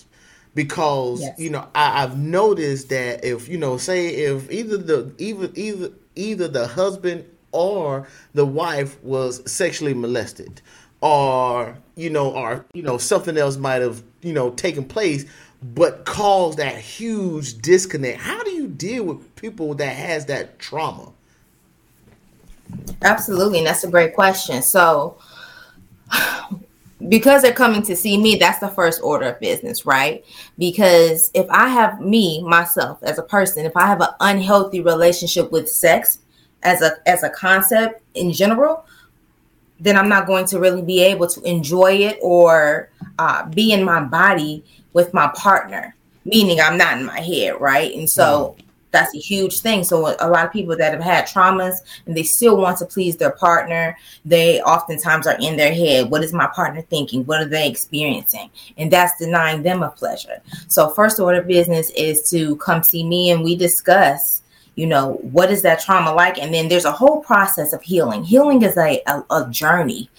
[0.55, 1.39] Because Yes.
[1.39, 5.91] you know I, I've noticed that if you know say if either the either either
[6.15, 10.61] either the husband or the wife was sexually molested
[11.01, 15.25] or you know or you know something else might have you know taken place
[15.61, 21.11] but caused that huge disconnect how do you deal with people that has that trauma
[23.01, 24.61] Absolutely, and that's a great question.
[24.61, 25.17] So,
[27.07, 30.25] because they're coming to see me, that's the first order of business, right?
[30.57, 35.51] Because if I have me myself as a person, if I have an unhealthy relationship
[35.51, 36.19] with sex
[36.63, 38.85] as a as a concept in general,
[39.79, 43.83] then I'm not going to really be able to enjoy it or uh, be in
[43.83, 45.95] my body with my partner.
[46.25, 47.95] Meaning, I'm not in my head, right?
[47.95, 48.57] And so
[48.91, 49.83] that's a huge thing.
[49.83, 53.17] So a lot of people that have had traumas and they still want to please
[53.17, 56.09] their partner, they oftentimes are in their head.
[56.09, 57.25] What is my partner thinking?
[57.25, 58.49] What are they experiencing?
[58.77, 60.41] And that's denying them of pleasure.
[60.67, 64.41] So first order business is to come see me and we discuss
[64.75, 68.23] you know what is that trauma like and then there's a whole process of healing
[68.23, 70.09] healing is a, a, a journey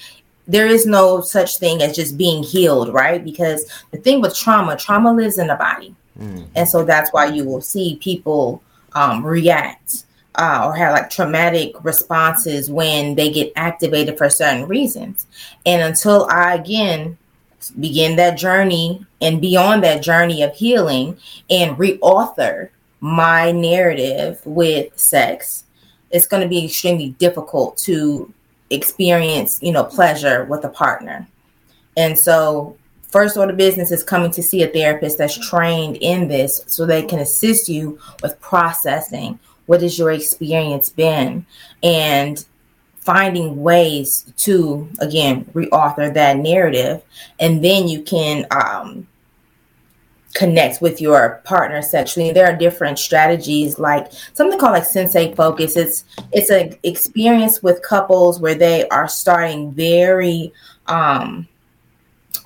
[0.47, 4.77] there is no such thing as just being healed right because the thing with trauma
[4.77, 8.63] trauma lives in the body and so that's why you will see people
[8.95, 10.05] um, react
[10.37, 15.27] uh, or have like traumatic responses when they get activated for certain reasons
[15.67, 17.17] and until i again
[17.79, 21.19] begin that journey and be on that journey of healing
[21.51, 25.65] and reauthor my narrative with sex,
[26.11, 28.33] it's going to be extremely difficult to
[28.69, 31.27] experience, you know, pleasure with a partner.
[31.97, 32.77] And so,
[33.11, 37.03] first order business is coming to see a therapist that's trained in this so they
[37.03, 41.45] can assist you with processing what has your experience been
[41.83, 42.47] and
[42.97, 47.03] finding ways to again reauthor that narrative
[47.39, 49.07] and then you can um
[50.35, 52.33] connect with your partner sexually.
[52.33, 55.77] There are different strategies, like something called like sensate focus.
[55.77, 60.53] It's it's an experience with couples where they are starting very
[60.87, 61.49] um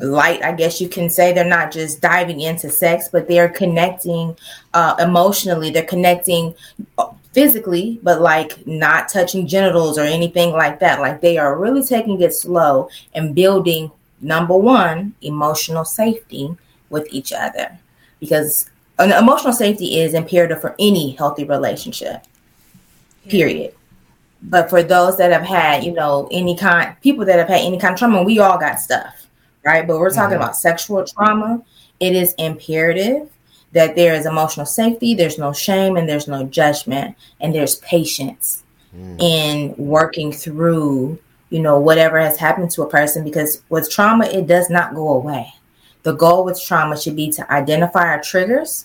[0.01, 1.33] light i guess you can say.
[1.33, 4.37] They're not just diving into sex but they're connecting
[4.73, 5.71] uh emotionally.
[5.71, 6.55] They're connecting
[6.99, 11.01] uh, physically but like not touching genitals or anything like that.
[11.01, 16.57] Like they are really taking it slow and building number one emotional safety
[16.91, 17.79] with each other.
[18.21, 22.25] Because an emotional safety is imperative for any healthy relationship
[23.29, 23.75] period.
[24.43, 27.79] But for those that have had you know any kind people that have had any
[27.79, 29.24] kind of trauma we all got stuff
[29.65, 29.87] right?
[29.87, 30.43] But we're talking Mhm.
[30.43, 31.61] about sexual trauma.
[32.01, 33.29] It is imperative
[33.73, 38.63] that there is emotional safety there's no shame and there's no judgment and there's patience
[39.19, 41.19] in working through
[41.51, 45.09] you know whatever has happened to a person because with trauma it does not go
[45.15, 45.53] away.
[46.05, 48.85] The goal with trauma should be to identify our triggers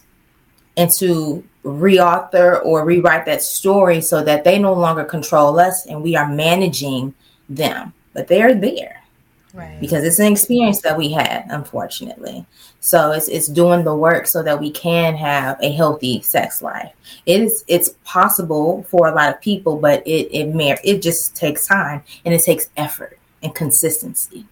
[0.77, 6.01] and to reauthor or rewrite that story so that they no longer control us and
[6.01, 7.13] we are managing
[7.47, 7.93] them.
[8.13, 8.98] But they're there
[9.53, 9.79] Right.
[9.81, 12.45] because it's an experience that we had unfortunately
[12.79, 16.93] so it's it's doing the work so that we can have a healthy sex life
[17.25, 21.35] it is it's possible for a lot of people but it it may it just
[21.35, 24.45] takes time and it takes effort and consistency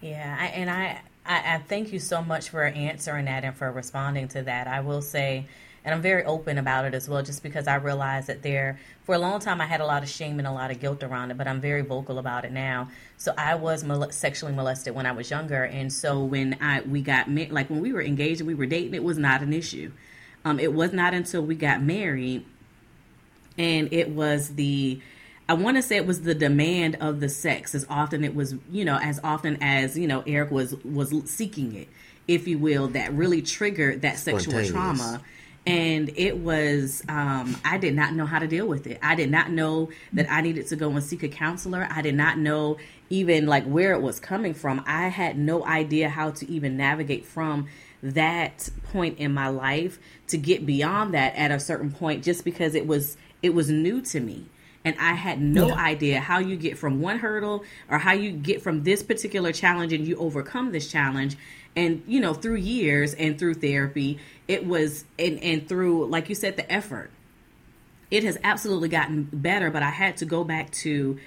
[0.00, 3.70] Yeah, I, and I, I, I thank you so much for answering that and for
[3.70, 4.66] responding to that.
[4.66, 5.46] I will say,
[5.84, 9.14] and I'm very open about it as well, just because I realize that there, for
[9.14, 11.30] a long time, I had a lot of shame and a lot of guilt around
[11.30, 12.90] it, but I'm very vocal about it now.
[13.16, 17.02] So I was mol- sexually molested when I was younger, and so when I we
[17.02, 19.52] got ma- like when we were engaged and we were dating, it was not an
[19.52, 19.92] issue.
[20.44, 22.44] Um, it was not until we got married,
[23.56, 25.00] and it was the
[25.48, 28.54] I want to say it was the demand of the sex as often it was,
[28.70, 31.88] you know, as often as you know Eric was was seeking it,
[32.28, 35.22] if you will, that really triggered that sexual trauma.
[35.66, 38.98] And it was, um, I did not know how to deal with it.
[39.02, 41.86] I did not know that I needed to go and seek a counselor.
[41.90, 42.78] I did not know
[43.10, 44.82] even like where it was coming from.
[44.86, 47.66] I had no idea how to even navigate from
[48.02, 52.74] that point in my life to get beyond that at a certain point just because
[52.74, 54.46] it was it was new to me
[54.84, 55.74] and I had no Yeah.
[55.74, 59.92] idea how you get from one hurdle or how you get from this particular challenge
[59.92, 61.36] and you overcome this challenge.
[61.76, 64.18] And you know, through years and through therapy,
[64.50, 67.10] it was and and through like you said, the effort.
[68.10, 71.20] It has absolutely gotten better, but I had to go back to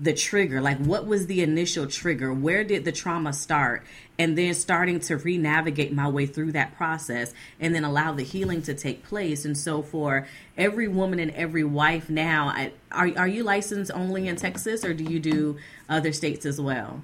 [0.00, 0.60] the trigger.
[0.60, 2.32] Like what was the initial trigger?
[2.34, 3.84] Where did the trauma start?
[4.18, 8.62] And then starting to re-navigate my way through that process and then allow the healing
[8.62, 9.44] to take place.
[9.44, 10.26] And so for
[10.58, 14.94] every woman and every wife now I, are, are you licensed only in texas or
[14.94, 15.58] do you do
[15.88, 17.02] other states as well?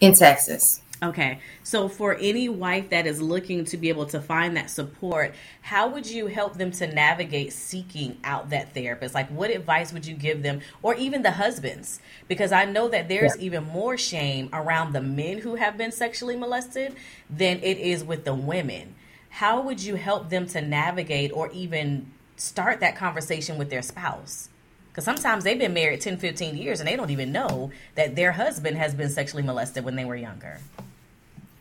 [0.00, 0.82] In Texas.
[1.02, 1.38] Okay.
[1.62, 5.88] So for any wife that is looking to be able to find that support, how
[5.88, 9.14] would you help them to navigate seeking out that therapist?
[9.14, 12.00] Like what advice would you give them or even the husbands?
[12.28, 16.36] Because I know that there's even more shame around the men who have been sexually
[16.36, 16.94] molested
[17.30, 18.94] than it is with the women.
[19.30, 24.49] How would you help them to navigate or even start that conversation with their spouse?
[24.90, 28.32] Because sometimes they've been married 10, 15 years and they don't even know that their
[28.32, 30.58] husband has been sexually molested when they were younger.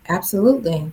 [0.08, 0.92] Absolutely.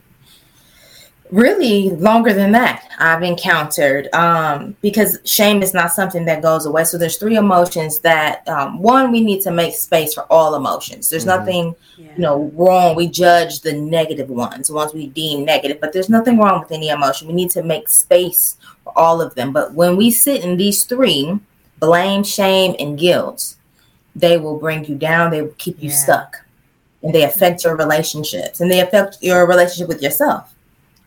[1.33, 6.85] Really longer than that I've encountered um, because shame is not something that goes away.
[6.85, 11.11] So there's three emotions that um, one we need to make space for all emotions.
[11.11, 12.13] There's nothing Yeah.
[12.15, 12.95] you know wrong.
[12.95, 16.71] We judge the negative ones, the ones we deem negative, but there's nothing wrong with
[16.71, 17.27] any emotion.
[17.27, 19.53] We need to make space for all of them.
[19.53, 21.41] But when we sit in these three,
[21.81, 23.55] blame, shame, and guilt,
[24.15, 25.31] they will bring you down.
[25.31, 25.97] They will keep you Yeah.
[25.97, 26.37] stuck
[27.03, 30.55] and they affect your relationships and they affect your relationship with yourself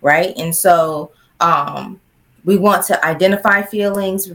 [0.01, 1.99] right and so um
[2.45, 4.31] we want to identify feelings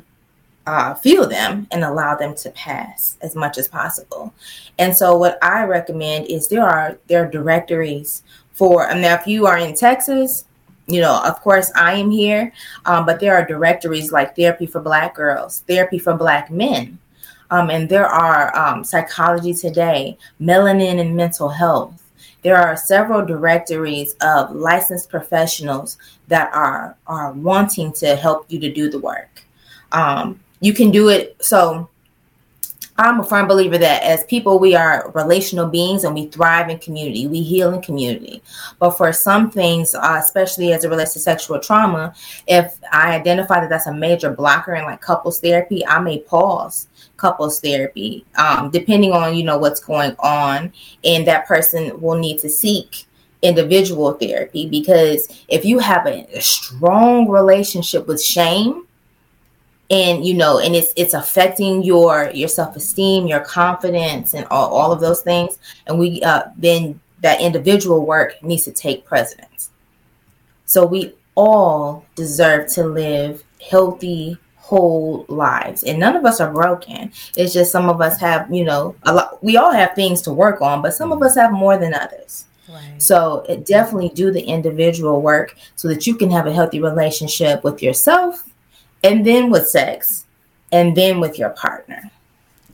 [0.66, 4.34] uh feel them and allow them to pass as much as possible
[4.78, 9.26] and so what i recommend is there are there are directories for and now if
[9.26, 10.44] you are in texas
[10.86, 12.52] you know of course i am here
[12.84, 16.98] um, but there are directories like therapy for black girls therapy for black men
[17.50, 22.00] um, and there are um, psychology today melanin and mental health.
[22.42, 25.96] There are several directories of licensed professionals
[26.28, 29.44] that are are wanting to help you to do the work.
[29.92, 31.88] Um, you can do it so
[32.96, 36.78] i'm a firm believer that as people we are relational beings and we thrive in
[36.78, 37.26] community.
[37.26, 38.42] We heal in community.
[38.78, 42.14] But for some things uh, especially as it relates to sexual trauma
[42.46, 46.88] if i identify that that's a major blocker in like couples therapy i may pause
[47.16, 50.72] couples therapy um, depending on you know what's going on.
[51.04, 53.06] And that person will need to seek
[53.42, 58.86] individual therapy because if you have a, a strong relationship with shame
[59.90, 64.92] and you know and it's it's affecting your your self-esteem your confidence and all, all
[64.92, 65.58] of those things.
[65.86, 69.70] And we uh then that individual work needs to take precedence.
[70.66, 75.84] So we all deserve to live healthy whole lives.
[75.84, 77.12] And none of us are broken.
[77.36, 80.32] It's just some of us have you know a lot we all have things to
[80.32, 82.46] work on but some of us have more than others.
[82.66, 82.94] Right.
[82.96, 87.62] so it definitely do the individual work so that you can have a healthy relationship
[87.62, 88.42] with yourself
[89.04, 90.24] and then with sex
[90.72, 92.10] and then with your partner.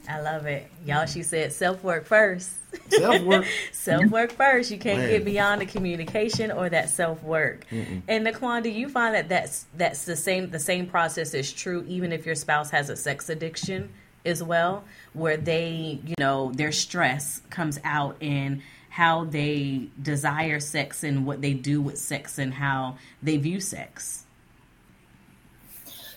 [0.09, 0.71] I love it.
[0.87, 2.53] Y'all, she said self work first.
[2.89, 3.45] Self work.
[3.73, 4.71] self work first.
[4.71, 5.11] You can't Man.
[5.11, 7.65] get beyond the communication or that self work.
[7.71, 11.85] And Nikquan, do you find that that's that's the same the same process is true
[11.87, 13.91] even if your spouse has a sex addiction
[14.25, 21.05] as well, where they you know their stress comes out in how they desire sex
[21.05, 24.25] and what they do with sex and how they view sex.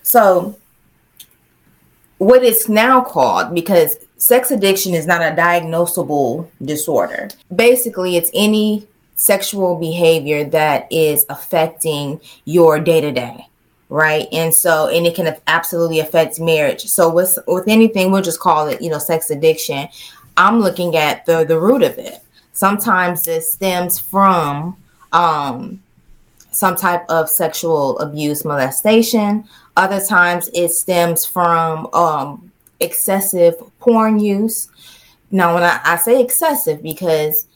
[0.04, 0.58] So,
[2.18, 8.88] what it's now called, because sex addiction is not a diagnosable disorder, basically, it's any
[9.16, 13.47] sexual behavior that is affecting your day to day.
[13.89, 14.28] Right.
[14.32, 16.86] And so, and it can absolutely affect marriage.
[16.86, 19.88] So, with, with anything, we'll just call it, you know, sex addiction.
[20.36, 22.20] I'm looking at the, the root of it.
[22.54, 24.78] Sometimes it stems from
[25.12, 25.82] um,
[26.54, 29.45] some type of sexual abuse, molestation.
[29.76, 34.70] Other times it stems from um, excessive porn use.
[35.32, 37.47] Now, when I, I say excessive, because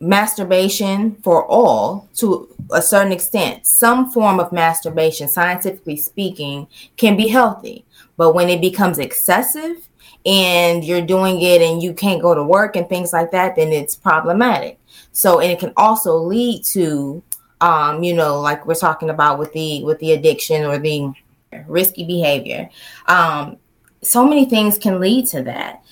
[0.00, 6.66] masturbation for all to a certain extent, some form of masturbation, scientifically speaking,
[6.96, 7.84] can be healthy.
[8.16, 9.88] But when it becomes excessive
[10.24, 13.72] and you're doing it and you can't go to work and things like that, then
[13.72, 14.78] it's problematic.
[15.12, 17.22] So, and it can also lead to,
[17.60, 21.12] um, you know, like we're talking about with the with the addiction or the
[21.66, 22.68] risky behavior.
[23.06, 23.56] Um,
[24.02, 25.82] so many things can lead to that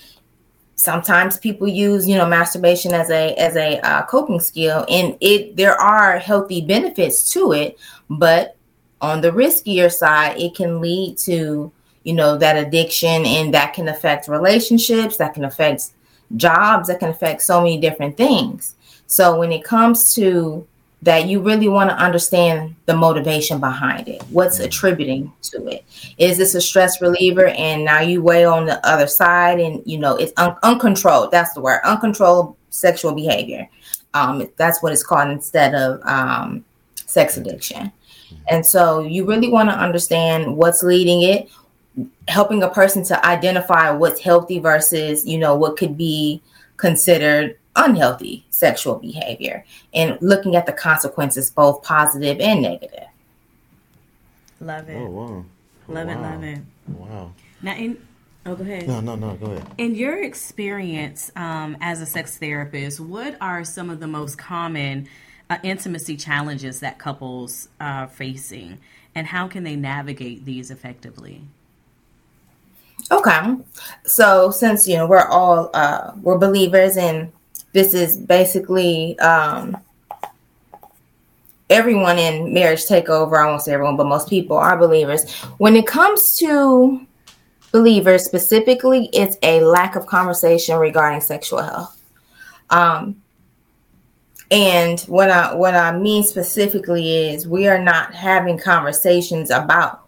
[0.78, 5.56] sometimes people use you know masturbation as a as a uh, coping skill and it
[5.56, 7.76] there are healthy benefits to it
[8.08, 8.56] but
[9.00, 11.70] on the riskier side it can lead to
[12.04, 15.90] you know that addiction and that can affect relationships that can affect
[16.36, 18.76] jobs that can affect so many different things
[19.08, 20.64] so when it comes to
[21.02, 24.22] that you really want to understand the motivation behind it.
[24.30, 25.84] What's attributing to it?
[26.18, 27.48] Is this a stress reliever?
[27.48, 31.30] And now you weigh on the other side, and you know it's un- uncontrolled.
[31.30, 33.68] That's the word, uncontrolled sexual behavior.
[34.14, 36.64] Um, that's what it's called instead of um,
[37.06, 37.92] sex addiction.
[38.48, 41.48] And so you really want to understand what's leading it,
[42.26, 46.42] helping a person to identify what's healthy versus you know what could be
[46.76, 49.64] considered unhealthy sexual behavior
[49.94, 53.06] and looking at the consequences, both positive and negative.
[54.60, 54.96] Love it.
[54.96, 55.44] Oh wow.
[55.88, 56.58] Love it, love it.
[56.88, 57.32] Wow.
[57.62, 57.96] Now, in
[58.44, 58.88] oh, go ahead.
[58.88, 59.34] No, no, no.
[59.34, 59.66] Go ahead.
[59.78, 65.08] In your experience um, as a sex therapist, what are some of the most common
[65.48, 68.78] uh, intimacy challenges that couples are facing,
[69.14, 71.42] and how can they navigate these effectively?
[73.10, 73.56] Okay.
[74.04, 77.32] So since you know we're all uh we're believers and
[77.72, 79.76] this is basically um
[81.70, 85.30] everyone in marriage takeover, I won't say everyone, but most people are believers.
[85.58, 87.06] When it comes to
[87.72, 92.02] believers specifically, it's a lack of conversation regarding sexual health.
[92.70, 93.22] Um
[94.50, 100.07] and what I what I mean specifically is we are not having conversations about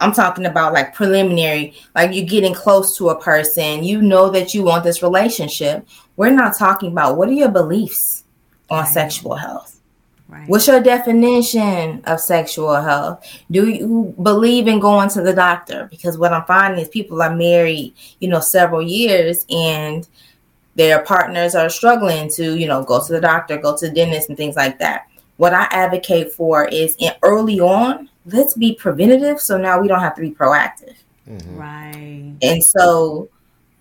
[0.00, 4.52] I'm talking about like preliminary, like you're getting close to a person, you know that
[4.52, 5.86] you want this relationship.
[6.16, 8.24] We're not talking about what are your beliefs
[8.70, 8.88] on Right.
[8.88, 9.80] sexual health?
[10.28, 10.48] Right.
[10.48, 13.24] What's your definition of sexual health?
[13.50, 15.86] Do you believe in going to the doctor?
[15.90, 20.08] Because what I'm finding is people are married, you know, several years and
[20.76, 24.28] their partners are struggling to, you know, go to the doctor, go to the dentist
[24.28, 25.06] and things like that.
[25.36, 30.00] What I advocate for is in early on, let's be preventative so now we don't
[30.00, 30.94] have to be proactive.
[31.28, 31.56] Mm-hmm.
[31.56, 32.34] Right.
[32.42, 33.28] And so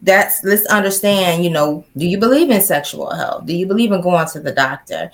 [0.02, 3.46] that's let's understand, you know, do you believe in sexual health?
[3.46, 5.12] Do you believe in going to the doctor?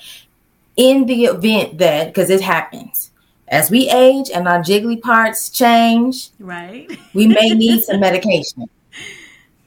[0.77, 3.11] In the event that because it happens.
[3.49, 6.87] As we age and our jiggly parts change, Right.
[7.15, 8.69] we may need some medication.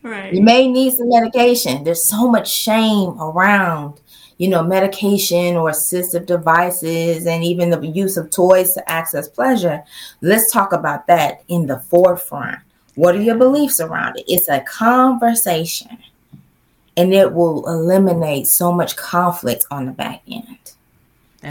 [0.03, 0.33] right.
[0.33, 1.83] You may need some medication.
[1.85, 4.01] There's so much shame around,
[4.43, 9.85] you know, medication or assistive devices and even the use of toys to access pleasure.
[10.21, 12.59] Let's talk about that in the forefront.
[12.97, 14.25] What are your beliefs around it?
[14.27, 15.97] It's a conversation
[16.97, 20.73] and it will eliminate so much conflict on the back end.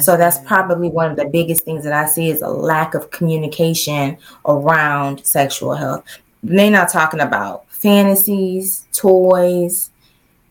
[0.03, 3.09] so that's probably one of the biggest things that I see is a lack of
[3.09, 6.03] communication around sexual health.
[6.43, 9.90] They're not talking about fantasies, toys,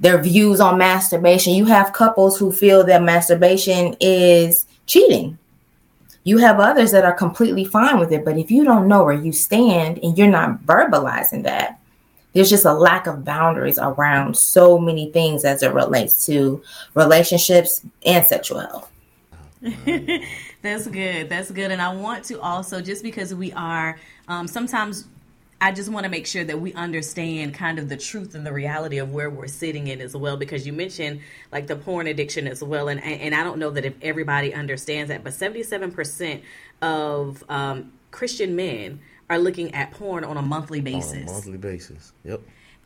[0.01, 1.55] their views on masturbation.
[1.55, 5.39] You have couples who feel that masturbation is cheating.
[6.25, 9.15] You have others that are completely fine with it, but if you don't know where
[9.15, 11.79] you stand and you're not verbalizing that,
[12.33, 16.63] there's just a lack of boundaries around so many things as it relates to
[16.95, 18.91] relationships and sexual health.
[20.63, 21.29] That's good.
[21.29, 21.71] That's good.
[21.71, 23.99] And I want to also, just because we are,
[24.29, 25.07] um, sometimes
[25.63, 28.53] I just want to make sure that we understand kind of the truth and the
[28.53, 30.37] reality of where we're sitting in as well.
[30.39, 31.21] Because you mentioned
[31.53, 35.09] like the porn addiction as well, and and I don't know that if everybody understands
[35.09, 36.43] that, but seventy seven percent
[36.81, 41.31] of um, Christian men are looking at porn on a monthly On a basis.
[41.31, 42.13] monthly basis.
[42.25, 42.41] Yep.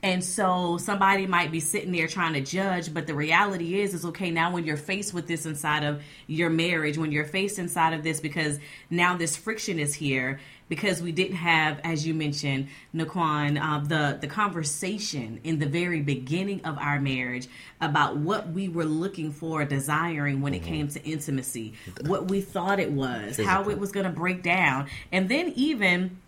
[0.04, 4.04] And so somebody might be sitting there trying to judge, but the reality is, is
[4.04, 4.30] okay.
[4.30, 8.02] Now, when you're faced with this inside of your marriage, when you're faced inside of
[8.02, 8.58] this, because
[8.90, 14.18] now this friction is here, because we didn't have, as you mentioned, Nikquan, uh, the
[14.20, 17.48] the conversation in the very beginning of our marriage
[17.80, 21.72] about what we were looking for, desiring when it came to intimacy,
[22.04, 26.18] what we thought it was, how it was going to break down, and then even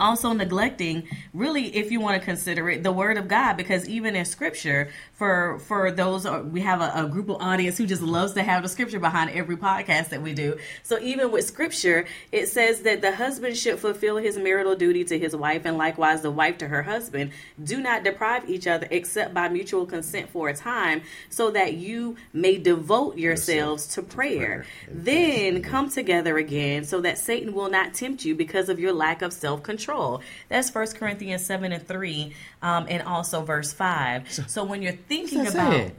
[0.00, 4.16] also neglecting really if you want to consider it the word of god because even
[4.16, 8.02] in scripture for for those uh, we have a, a group of audience who just
[8.02, 10.58] loves to have the scripture behind every podcast that we do.
[10.82, 15.18] So even with scripture it says that the husband should fulfill his marital duty to
[15.18, 17.30] his wife and likewise the wife to her husband.
[17.62, 22.16] Do not deprive each other except by mutual consent for a time so that you
[22.32, 24.66] may devote yourselves to prayer.
[24.88, 29.22] Then come together again so that satan will not tempt you because of your lack
[29.22, 29.83] of self-control
[30.48, 35.46] that's first corinthians 7 and 3 um, and also verse 5 so when you're thinking
[35.46, 35.96] about it.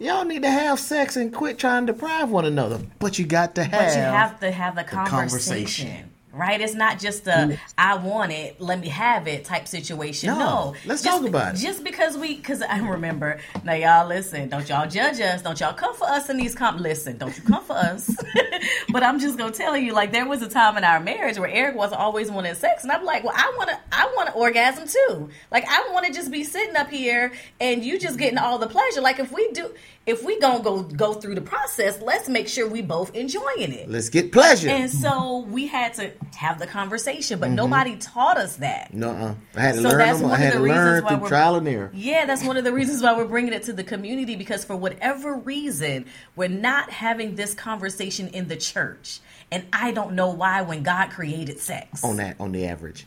[0.00, 2.80] Y'all need to have sex and quit trying to deprive one another.
[3.00, 3.72] But you got to have.
[3.72, 5.88] But you have to have the conversation.
[5.88, 6.10] conversation.
[6.38, 6.60] Right?
[6.60, 7.58] It's not just a mm.
[7.76, 10.28] I want it, let me have it type situation.
[10.28, 10.38] No.
[10.38, 10.74] No.
[10.86, 11.58] Let's Just- talk about it.
[11.58, 15.74] Just because we cause I remember now y'all listen, don't y'all judge us, don't y'all
[15.74, 18.08] come for us in these com listen, don't you come for us.
[18.90, 21.50] but I'm just gonna tell you, like there was a time in our marriage where
[21.50, 25.30] Eric was always wanting sex, and I'm like, Well, I wanna I wanna orgasm too.
[25.50, 29.00] Like I wanna just be sitting up here and you just getting all the pleasure.
[29.00, 29.74] Like if we do
[30.08, 33.88] if we gonna go go through the process, let's make sure we both enjoying it.
[33.90, 34.68] Let's get pleasure.
[34.70, 38.92] And so we had to have the conversation, but nobody taught us that.
[38.94, 40.26] no, uh, I had to So learn that's them.
[40.26, 41.90] I one of the to reasons learn through we're- trial and error.
[41.94, 44.74] Yeah, that's one of the reasons why we're bringing it to the community because for
[44.76, 46.06] whatever reason,
[46.36, 49.20] we're not having this conversation in the church.
[49.50, 52.04] And I don't know why when God created sex.
[52.04, 53.06] On that, on the average,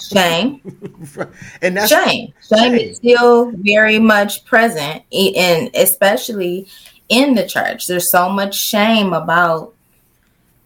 [0.00, 0.60] Shame.
[1.62, 2.32] and that's shame.
[2.48, 6.66] Shame is still very much present, and especially
[7.08, 7.86] in the church.
[7.86, 9.74] There's so much shame about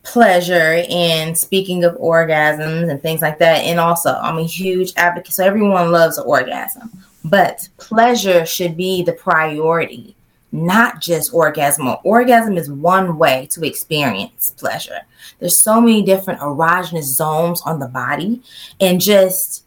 [0.05, 3.65] pleasure and speaking of orgasms and things like that.
[3.65, 5.35] And also, I'm a huge advocate.
[5.35, 6.91] So everyone loves an orgasm,
[7.25, 10.16] but pleasure should be the priority,
[10.57, 11.95] not just orgasm.
[12.03, 15.01] Orgasm is one way to experience pleasure.
[15.39, 18.43] There's so many different erogenous zones on the body,
[18.81, 19.65] and just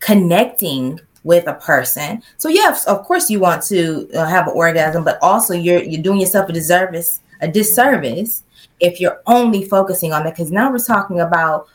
[0.00, 2.22] connecting with a person.
[2.36, 6.02] So yes, of course you want to uh, have an orgasm, but also you're you're
[6.02, 8.42] doing yourself a disservice, a disservice
[8.80, 10.34] if you're only focusing on that.
[10.34, 11.68] Because now we're talking about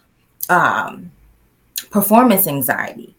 [0.49, 1.11] um,
[1.91, 3.15] performance anxiety.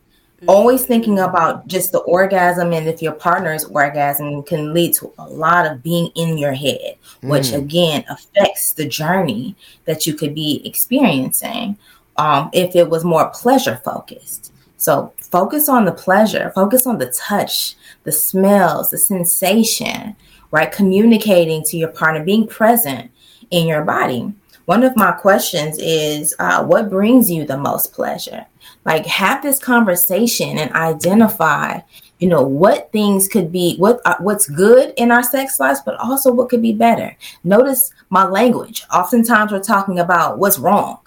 [0.46, 5.28] Always thinking about just the orgasm, and if your partner's orgasm can lead to a
[5.28, 10.62] lot of being in your head, which again affects the journey that you could be
[10.64, 11.76] experiencing
[12.16, 14.52] um, if it was more pleasure focused.
[14.76, 20.16] So focus on the pleasure, focus on the touch, the smells, the sensation,
[20.50, 20.72] right?
[20.72, 23.10] Communicating to your partner, being present
[23.50, 24.32] in your body.
[24.64, 28.46] One of my questions is uh, what brings you the most pleasure?
[28.84, 31.80] Like, have this conversation and identify,
[32.18, 35.96] you know, what things could be, what uh, what's good in our sex lives, but
[36.00, 37.14] also what could be better.
[37.44, 38.84] Notice my language.
[38.92, 40.98] Oftentimes, we're talking about what's wrong.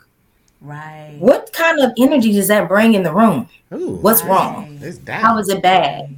[0.61, 1.17] Right.
[1.19, 3.49] What kind of energy does that bring in the room?
[3.73, 4.77] Ooh, What's wrong?
[5.07, 6.15] How is it bad?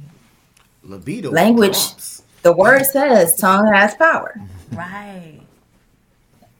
[0.84, 1.72] libido Language.
[1.72, 2.22] drops.
[2.42, 4.40] The word says tongue has power.
[4.72, 5.40] Right.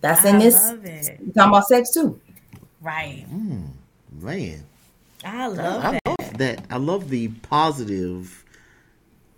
[0.01, 1.18] That's I in this love it.
[1.20, 2.20] we're talking about sex too.
[2.80, 3.24] Right.
[3.32, 3.68] mm,
[4.20, 4.64] Man,
[5.27, 6.64] I love I that love that.
[6.70, 8.45] I love the positive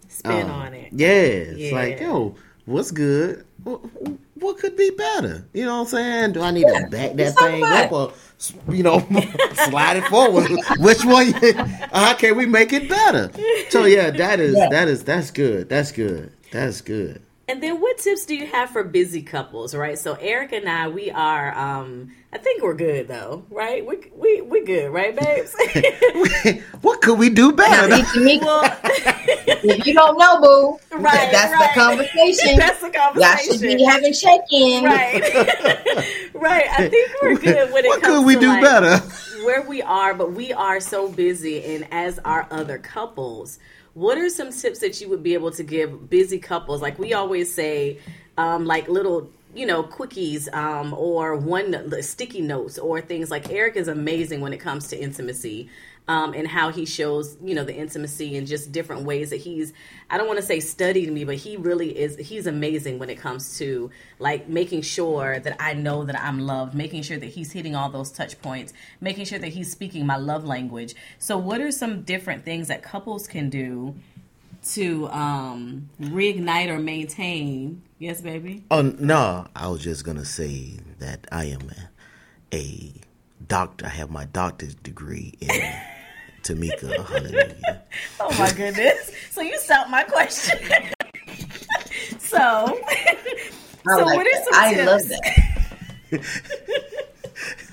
[0.08, 0.92] spin uh, on it.
[0.92, 1.74] Yeah, it's Yeah.
[1.74, 2.36] like, yo,
[2.66, 3.44] what's good?
[3.64, 3.80] What,
[4.34, 5.46] what could be better?
[5.52, 6.32] You know what I'm saying?
[6.32, 8.12] Do I need to back that thing up or,
[8.70, 9.00] you know,
[9.54, 10.48] slide it forward?
[10.78, 11.32] Which one?
[11.92, 13.30] How can we make it better?
[13.70, 14.68] So yeah, that is Yeah.
[14.68, 15.68] that is that's good.
[15.68, 16.32] That's good.
[16.50, 17.22] That's good.
[17.48, 19.98] And then what tips do you have for busy couples, right?
[19.98, 23.84] So Eric and I, we are um I think we're good though, right?
[23.86, 25.54] We we we good, right, babes?
[26.82, 28.04] what could we do better?
[28.04, 31.74] see, me, well, if you don't know, boo, Right, that's right.
[31.74, 32.58] the conversation.
[32.58, 34.84] That's the Y'all should be having check-in.
[34.84, 35.22] right.
[36.34, 36.66] right.
[36.78, 38.98] I think we're good when it what comes could we to do like, better?
[39.44, 43.58] where we are, but we are so busy and as are other couples.
[43.98, 46.80] What are some tips that you would be able to give busy couples?
[46.80, 47.98] Like we always say,
[48.36, 53.74] um, like little, you know, quickies um, or one sticky notes or things like Eric
[53.74, 55.68] is amazing when it comes to intimacy.
[56.08, 59.74] Um, and how he shows, you know, the intimacy and just different ways that he's,
[60.08, 63.16] I don't want to say studied me, but he really is, he's amazing when it
[63.16, 67.52] comes to like making sure that I know that I'm loved, making sure that he's
[67.52, 70.94] hitting all those touch points, making sure that he's speaking my love language.
[71.18, 73.94] So, what are some different things that couples can do
[74.72, 77.82] to um, reignite or maintain?
[77.98, 78.64] Yes, baby.
[78.70, 81.70] Oh no, I was just gonna say that I am
[82.52, 82.92] a, a
[83.46, 83.86] doctor.
[83.86, 85.48] I have my doctor's degree in
[86.42, 87.04] Tamika.
[87.06, 87.82] Hallelujah.
[88.20, 89.10] Oh my goodness.
[89.30, 90.58] So you stopped my question.
[92.18, 93.16] so, I
[93.86, 94.44] so like what are that.
[94.44, 94.86] some I tips?
[94.86, 96.58] love that.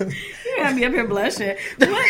[0.00, 1.56] you have me up here blushing.
[1.78, 2.06] What,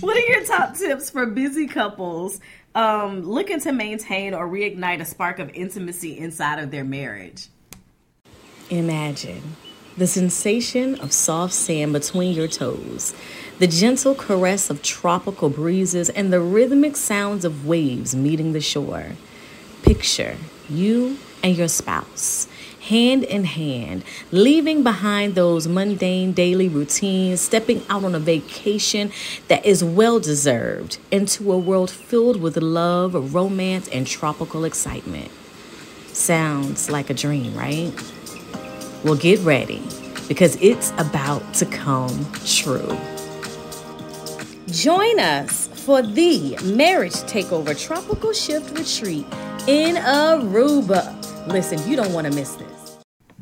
[0.00, 2.40] what are your top tips for busy couples
[2.74, 7.48] um, looking to maintain or reignite a spark of intimacy inside of their marriage?
[8.70, 9.56] Imagine
[9.96, 13.14] the sensation of soft sand between your toes,
[13.58, 19.12] the gentle caress of tropical breezes, and the rhythmic sounds of waves meeting the shore.
[19.82, 20.36] Picture
[20.68, 22.46] you and your spouse,
[22.80, 29.10] hand in hand, leaving behind those mundane daily routines, stepping out on a vacation
[29.48, 35.30] that is well deserved into a world filled with love, romance, and tropical excitement.
[36.08, 37.92] Sounds like a dream, right?
[39.04, 39.82] Well, get ready
[40.26, 42.98] because it's about to come true.
[44.70, 49.24] Join us for the Marriage Takeover Tropical Shift Retreat
[49.66, 51.14] in Aruba.
[51.46, 52.98] Listen, you don't want to miss this.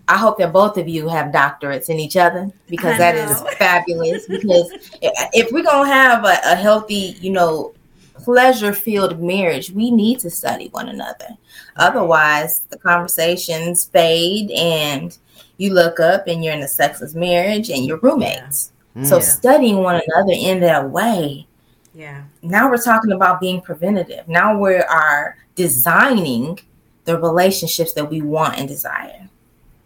[0.07, 3.41] I hope that both of you have doctorates in each other because I that is
[3.43, 3.51] know.
[3.59, 4.27] fabulous.
[4.29, 4.71] Because
[5.03, 7.75] if- if we're gonna have a, a healthy, you know,
[8.15, 11.27] pleasure-filled marriage, we need to study one another.
[11.75, 15.19] Otherwise, the conversations fade, and
[15.59, 18.71] you look up and you're in a sexless marriage and you're roommates.
[19.05, 19.23] So Yeah.
[19.23, 21.47] studying one another in that way
[21.95, 22.23] Yeah.
[22.43, 24.27] now we're talking about being preventative.
[24.29, 26.59] Now we are designing
[27.05, 29.29] the relationships that we want and desire.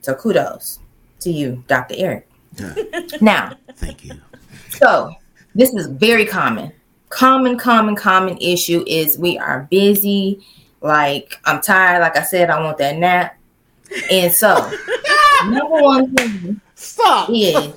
[0.01, 0.79] So kudos
[1.21, 1.95] to you, Dr.
[1.99, 2.29] Eric.
[2.57, 2.75] Yeah,
[3.21, 4.15] Now, thank you.
[4.71, 5.13] so
[5.55, 6.73] this is very common.
[7.09, 10.41] Common, common, common issue is we are busy.
[10.81, 12.01] Like I'm tired.
[12.01, 13.37] Like I said, I want that nap.
[14.11, 14.71] And so,
[15.47, 17.29] number one thing Stop.
[17.33, 17.73] is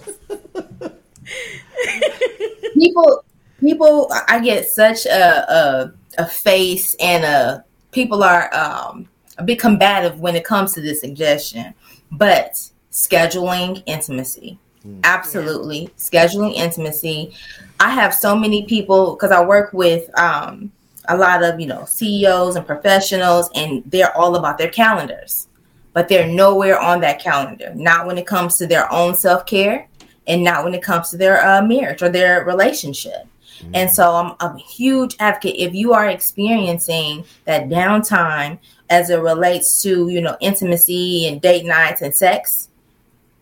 [2.74, 3.24] people
[3.60, 9.08] people i get such a a, a face and a people are um
[9.38, 11.74] a bit combative when it comes to this suggestion
[12.12, 12.58] but
[12.94, 14.58] scheduling intimacy.
[15.04, 15.90] Absolutely.
[15.98, 17.34] Scheduling intimacy.
[17.80, 20.72] I have so many people because i work with um
[21.10, 25.48] a lot of you know ceos and professionals and they're all about their calendars
[25.92, 27.72] but they're nowhere on that calendar.
[27.76, 29.88] Not when it comes to their own self-care
[30.28, 33.28] and not when it comes to their uh, marriage or their relationship.
[33.74, 35.56] And so I'm, I'm a huge advocate.
[35.58, 38.60] If you are experiencing that downtime
[38.90, 42.70] as it relates to, you know, intimacy and date nights and sex,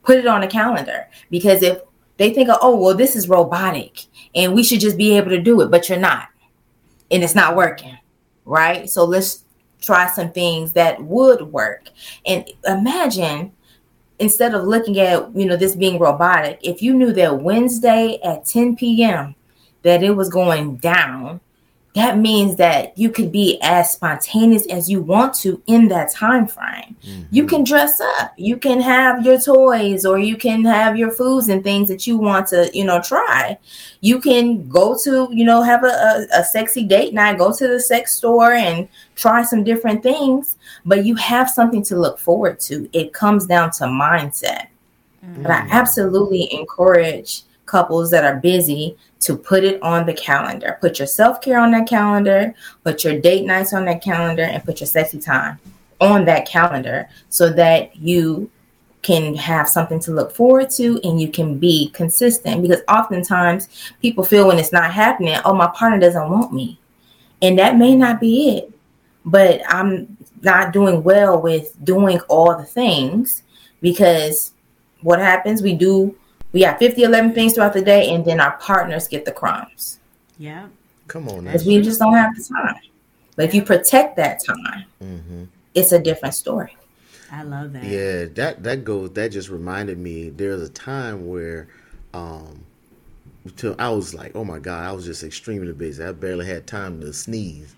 [0.04, 1.08] put it on a calendar.
[1.30, 1.80] Because if
[2.18, 4.06] they think, oh, well, this is robotic
[4.36, 6.28] and we should just be able to do it, but you're not.
[7.10, 7.98] And it's not working.
[8.46, 8.90] Right.
[8.90, 9.44] So let's
[9.82, 11.90] try some things that would work.
[12.26, 13.54] And imagine
[14.22, 18.46] instead of looking at you know this being robotic if you knew that wednesday at
[18.46, 19.36] 10 p.m
[19.82, 21.42] that it was going down
[21.94, 26.48] that means that you could be as spontaneous as you want to in that time
[26.48, 26.96] frame.
[27.02, 27.48] You mm-hmm.
[27.48, 28.34] can dress up.
[28.38, 32.16] You can have your toys or you can have your foods and things that you
[32.18, 33.58] want to you know try.
[34.00, 37.68] You can go to you know have a, a, a sexy date night go to
[37.68, 42.60] the sex store and try some different things but you have something to look forward
[42.62, 42.90] to.
[42.94, 44.68] It comes down to mindset.
[45.22, 45.70] But i mm.
[45.70, 50.78] absolutely encourage couples that are busy to put it on the calendar.
[50.82, 52.54] Put your self-care on that calendar
[52.84, 55.58] put your date nights on that calendar and put your sexy time
[56.02, 58.50] on that calendar so that you
[59.02, 62.62] can have something to look forward to and you can be consistent.
[62.62, 63.70] Because oftentimes
[64.02, 66.78] people feel when it's not happening oh my partner doesn't want me.
[67.42, 68.74] And that may not be it.
[69.24, 73.44] But i'm not doing well with doing all the things
[73.80, 74.54] because
[75.02, 75.62] what happens?
[75.62, 76.16] We do
[76.54, 80.00] we have 50 11 things throughout the day and then our partners get the crumbs
[80.38, 80.68] Yeah.
[81.08, 82.76] Come on because we just don't have the time
[83.36, 85.44] but if you protect that time hmm
[85.74, 86.76] it's a different story
[87.32, 87.86] I love that.
[87.86, 89.12] Yeah, that that goes.
[89.12, 90.30] That just reminded me.
[90.30, 91.70] There's a time where,
[92.14, 92.66] um,
[93.58, 96.04] to, I was like, oh my god, I was just extremely busy.
[96.04, 97.74] I barely had time to sneeze,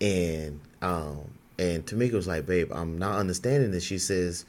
[0.00, 3.84] and um, and Tamika was like, babe, I'm not understanding this.
[3.84, 4.44] She says,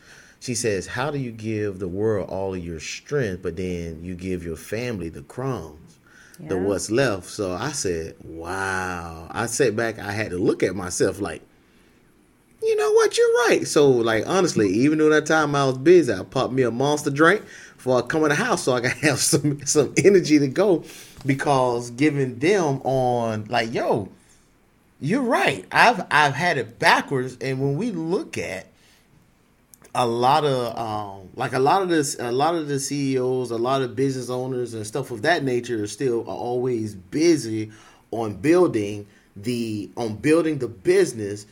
[0.48, 4.16] she says, how do you give the world all of your strength, but then you
[4.16, 6.00] give your family the crumbs?
[6.40, 7.26] The what's left.
[7.26, 9.28] So I said, wow.
[9.30, 10.00] I sat back.
[10.00, 11.42] I had to look at myself like,
[12.64, 13.68] you know what, you're right.
[13.68, 17.10] So, like, honestly, even though that time I was busy, I popped me a monster
[17.10, 17.44] drink
[17.76, 20.86] for coming to the house so I can have some some energy to go.
[21.26, 24.08] Because giving them on like, yo,
[25.02, 25.66] you're right.
[25.74, 28.68] I've I've had it backwards, and when we look at
[29.98, 33.58] a lot of um, like a lot of this, a lot of the CEOs, a
[33.58, 37.72] lot of business owners, and stuff of that nature are still are always busy
[38.12, 41.48] on building the on building the business.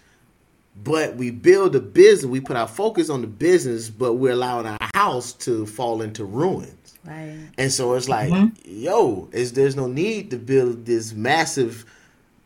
[0.84, 4.66] But we build a business we put our focus on the business but we're allowing
[4.66, 7.00] our house to fall into ruins.
[7.06, 7.50] Right.
[7.58, 8.34] And so it's like,
[8.66, 11.86] yo, is there's no need to build this massive,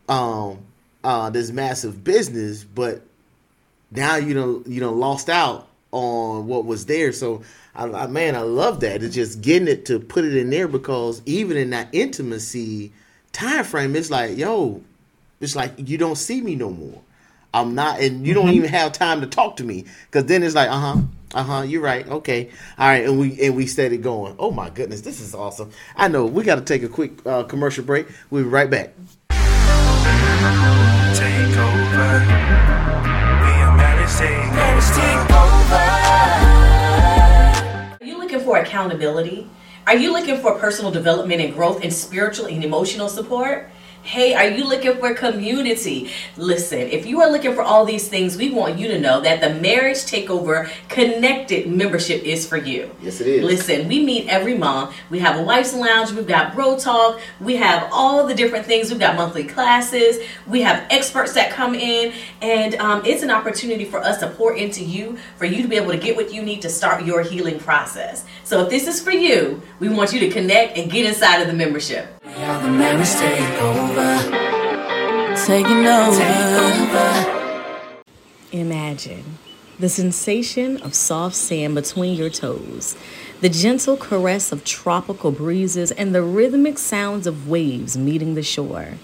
[0.08, 0.58] um,
[1.02, 3.02] uh, this massive business, but
[3.90, 7.12] now you know you know lost out on what was there.
[7.12, 7.42] So,
[7.74, 9.02] I, I man, I love that.
[9.02, 12.92] It's just getting it to put it in there because even in that intimacy
[13.32, 14.82] time frame, it's like, yo,
[15.40, 17.00] it's like you don't see me no more.
[17.52, 20.54] I'm not, and you don't even have time to talk to me because then it's
[20.54, 20.96] like, uh huh,
[21.34, 24.36] uh huh, you're right, okay, all right, and we and we steady going.
[24.38, 25.70] Oh my goodness, this is awesome.
[25.96, 28.06] I know we got to take a quick uh, commercial break.
[28.30, 28.92] We'll be right back.
[29.28, 29.38] Take
[31.56, 32.20] over.
[33.42, 34.50] We are marriage take
[38.50, 39.48] for accountability?
[39.86, 43.70] Are you looking for personal development and growth and spiritual and emotional support?
[44.02, 46.10] Hey, are you looking for community?
[46.38, 49.42] Listen, if you are looking for all these things, we want you to know that
[49.42, 52.90] the Marriage Takeover Connected membership is for you.
[53.02, 53.44] Yes, it is.
[53.44, 54.96] Listen, we meet every month.
[55.10, 58.90] We have a wife's lounge, we've got bro talk, we have all the different things.
[58.90, 63.84] We've got monthly classes, we have experts that come in, and um, it's an opportunity
[63.84, 66.42] for us to pour into you, for you to be able to get what you
[66.42, 68.24] need to start your healing process.
[68.50, 71.46] So if this is for you, we want you to connect and get inside of
[71.46, 72.08] the membership.
[72.26, 74.16] We are the marriage take over.
[75.46, 76.18] Taking over.
[76.18, 77.62] Take over.
[78.50, 79.38] Imagine
[79.78, 82.96] the sensation of soft sand between your toes,
[83.40, 88.94] the gentle caress of tropical breezes, and the rhythmic sounds of waves meeting the shore.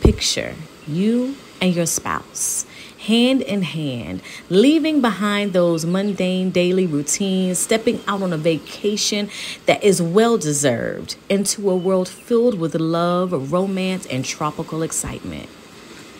[0.00, 0.54] Picture
[0.86, 2.66] you and your spouse,
[3.06, 9.30] hand in hand, leaving behind those mundane daily routines, stepping out on a vacation
[9.66, 15.48] that is well deserved into a world filled with love, romance, and tropical excitement.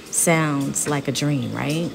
[0.05, 1.91] Sounds like a dream, right?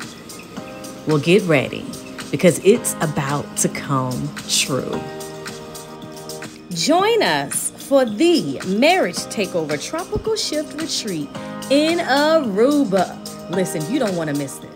[1.08, 1.86] Well, get ready
[2.30, 5.02] because it's about to come true.
[6.70, 11.28] Join us for the Marriage Takeover Tropical Shift Retreat
[11.70, 13.18] in Aruba.
[13.50, 14.71] Listen, you don't want to miss this.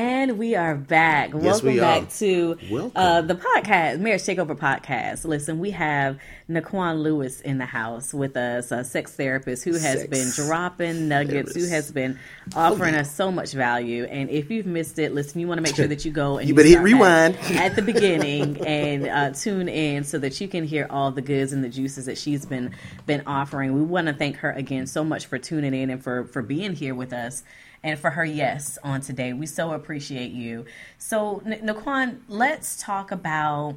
[0.00, 1.34] And we are back.
[1.34, 2.00] Welcome we are.
[2.00, 2.92] back to Welcome.
[2.94, 5.26] uh, the podcast, Marriage Takeover Podcast.
[5.26, 10.00] Listen, we have Nikquan Lewis in the house with us, a sex therapist who has
[10.00, 12.18] Sex been dropping nuggets, who has been
[12.56, 13.00] offering Oh, yeah.
[13.02, 14.04] us so much value.
[14.04, 16.48] And if you've missed it, listen, you want to make sure that you go and
[16.48, 17.36] You better hit rewind.
[17.50, 21.52] at the beginning and uh, tune in so that you can hear all the goods
[21.52, 22.74] and the juices that she's been
[23.04, 23.74] been offering.
[23.74, 26.72] We want to thank her again so much for tuning in and for for being
[26.74, 27.42] here with us
[27.82, 29.32] and for her yes on today.
[29.32, 30.66] We so appreciate you.
[30.98, 33.76] So, Nikquan, let's talk about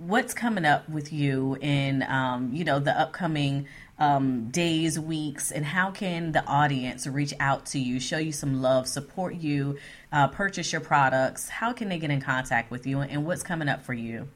[0.00, 3.66] what's coming up with you in um, you know the upcoming
[3.98, 8.62] um, days weeks and how can the audience reach out to you show you some
[8.62, 9.76] love support you
[10.10, 13.68] uh, purchase your products how can they get in contact with you and what's coming
[13.68, 14.26] up for you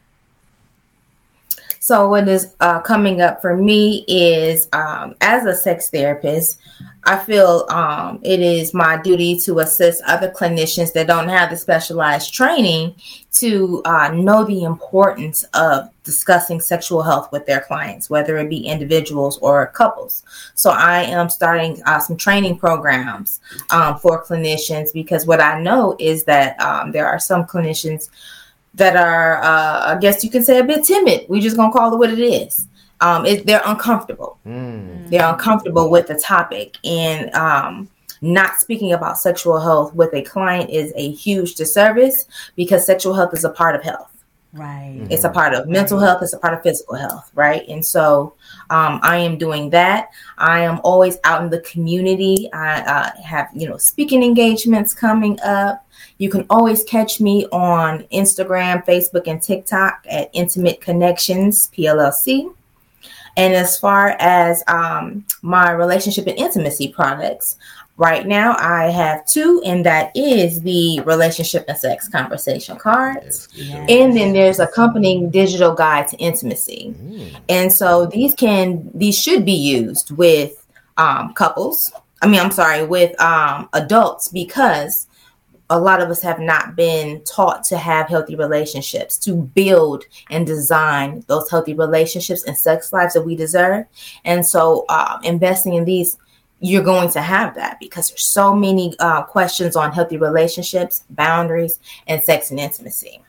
[1.85, 6.59] So what is uh, coming up for me is um, as a sex therapist,
[7.05, 11.59] I feel um, it is my duty to assist other clinicians that don't have the
[11.59, 12.95] specialized training
[13.33, 18.67] to uh, know the importance of discussing sexual health with their clients, whether it be
[18.67, 20.23] individuals or couples.
[20.55, 25.97] So I am starting uh, some training programs um, for clinicians because what I know
[25.99, 28.09] is that um, there are some clinicians
[28.75, 31.27] that are, uh, I guess you can say, a bit timid.
[31.29, 32.67] We just gonna call it what it is.
[33.01, 34.39] Um, it, they're uncomfortable.
[35.11, 37.89] They're uncomfortable with the topic, and um,
[38.21, 43.35] not speaking about sexual health with a client is a huge disservice because sexual health
[43.35, 44.11] is a part of health.
[44.55, 46.23] Right It's a part of mental health.
[46.23, 47.67] It's a part of physical health, right?
[47.69, 48.35] And so
[48.71, 50.11] um, I am doing that.
[50.39, 52.49] I am always out in the community.
[52.53, 55.87] I uh, have, you know, speaking engagements coming up.
[56.19, 62.55] You can always catch me on Instagram, Facebook, and TikTok at Intimate Connections PLLC.
[63.37, 67.57] And as far as um, my relationship and intimacy products,
[67.97, 73.49] right now I have two, and that is the relationship and sex conversation cards.
[73.89, 76.95] And then there's accompanying digital guide to intimacy.
[77.49, 80.67] And so these can these should be used with
[80.97, 81.93] um, couples.
[82.23, 85.07] I mean, I'm sorry, with um, adults because
[85.71, 90.47] a lot of us have not been taught to have healthy relationships, to build and
[90.47, 93.87] design those healthy relationships and sex lives that we deserve.
[94.25, 96.19] And so, uh, investing in these,
[96.65, 101.79] you're going to have that because there's so many uh, questions on healthy relationships, boundaries,
[102.07, 103.23] and sex and intimacy,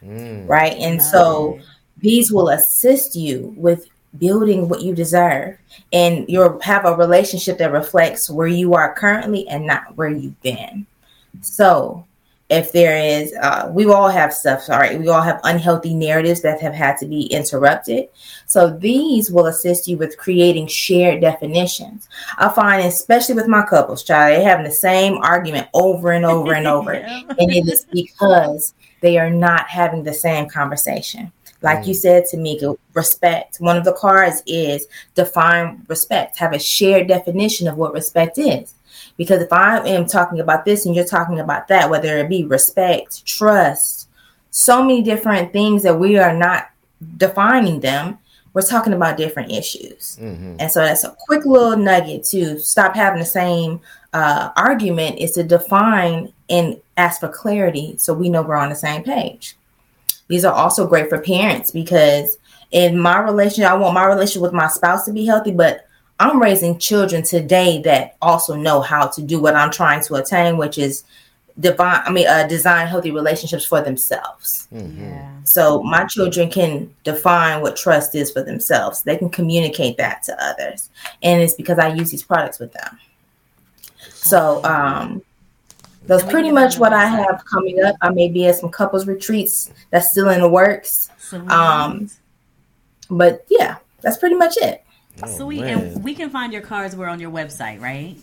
[0.47, 0.73] right?
[0.73, 1.59] And so,
[1.97, 3.87] these will assist you with
[4.19, 5.57] building what you deserve
[5.91, 10.41] and you'll have a relationship that reflects where you are currently and not where you've
[10.41, 10.85] been
[11.41, 12.05] so
[12.49, 16.61] if there is uh, we all have stuff sorry we all have unhealthy narratives that
[16.61, 18.07] have had to be interrupted
[18.45, 24.03] so these will assist you with creating shared definitions i find especially with my couples
[24.03, 27.21] child they're having the same argument over and over and over Yeah.
[27.39, 31.31] and it is because they are not having the same conversation
[31.61, 33.57] like you said Tamika, respect.
[33.57, 34.85] One of the cards is
[35.15, 36.37] define respect.
[36.37, 38.75] Have a shared definition of what respect is.
[39.17, 42.43] Because if I am talking about this and you're talking about that, whether it be
[42.43, 44.09] respect, trust,
[44.51, 46.69] so many different things that we are not
[47.17, 48.17] defining them,
[48.53, 50.17] we're talking about different issues.
[50.59, 53.81] And so that's a quick little nugget to stop having the same
[54.13, 58.75] uh, argument is to define and ask for clarity so we know we're on the
[58.75, 59.57] same page.
[60.29, 62.37] These are also great for parents because
[62.71, 65.85] in my relationship, I want my relationship with my spouse to be healthy, but
[66.19, 70.57] I'm raising children today that also know how to do what I'm trying to attain,
[70.57, 71.03] which is
[71.59, 72.01] divine.
[72.05, 74.67] I mean, uh, design healthy relationships for themselves.
[74.71, 75.29] Yeah.
[75.43, 79.03] So my children can define what trust is for themselves.
[79.03, 80.89] They can communicate that to others,
[81.21, 82.97] and it's because I use these products with them.
[83.97, 85.21] So um,
[86.07, 87.95] that's pretty much what I have coming up.
[88.01, 91.09] I may be at some couples retreats that's still in the works,
[91.51, 92.09] Um,
[93.09, 94.84] but yeah, that's pretty much it.
[95.23, 95.61] Oh, Sweet.
[95.61, 95.79] man.
[95.79, 96.95] And we can find your cards.
[96.95, 98.15] We're on your website, right?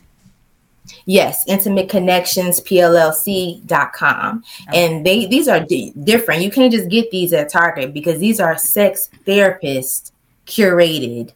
[1.07, 4.45] Yes, intimateconnectionspllc.com.
[4.75, 6.43] And they these are di- different.
[6.43, 10.13] You can't just get these at Target because these are sex therapist
[10.47, 11.33] curated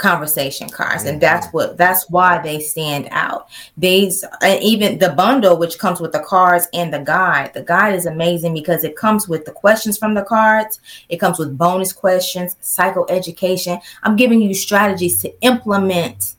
[0.00, 1.04] conversation cards.
[1.04, 3.48] And that's what that's why they stand out.
[3.76, 7.54] These and even the bundle which comes with the cards and the guide.
[7.54, 10.80] The guide is amazing because it comes with the questions from the cards.
[11.08, 16.34] It comes with bonus questions psychoeducation i'm giving you strategies to implement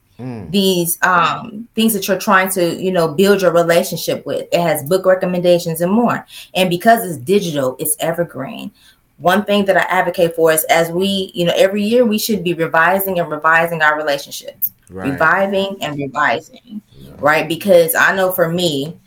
[0.50, 4.48] these um, things that you're trying to you know build your relationship with.
[4.52, 6.26] It has book recommendations and more.
[6.54, 8.72] And because it's digital it's evergreen
[9.22, 12.44] one thing that i advocate for is as we you know every year we should
[12.44, 14.72] be revising and revising our relationships.
[14.90, 15.12] Right.
[15.12, 16.82] reviving and revising
[17.20, 17.48] right?
[17.48, 18.98] Because i know for me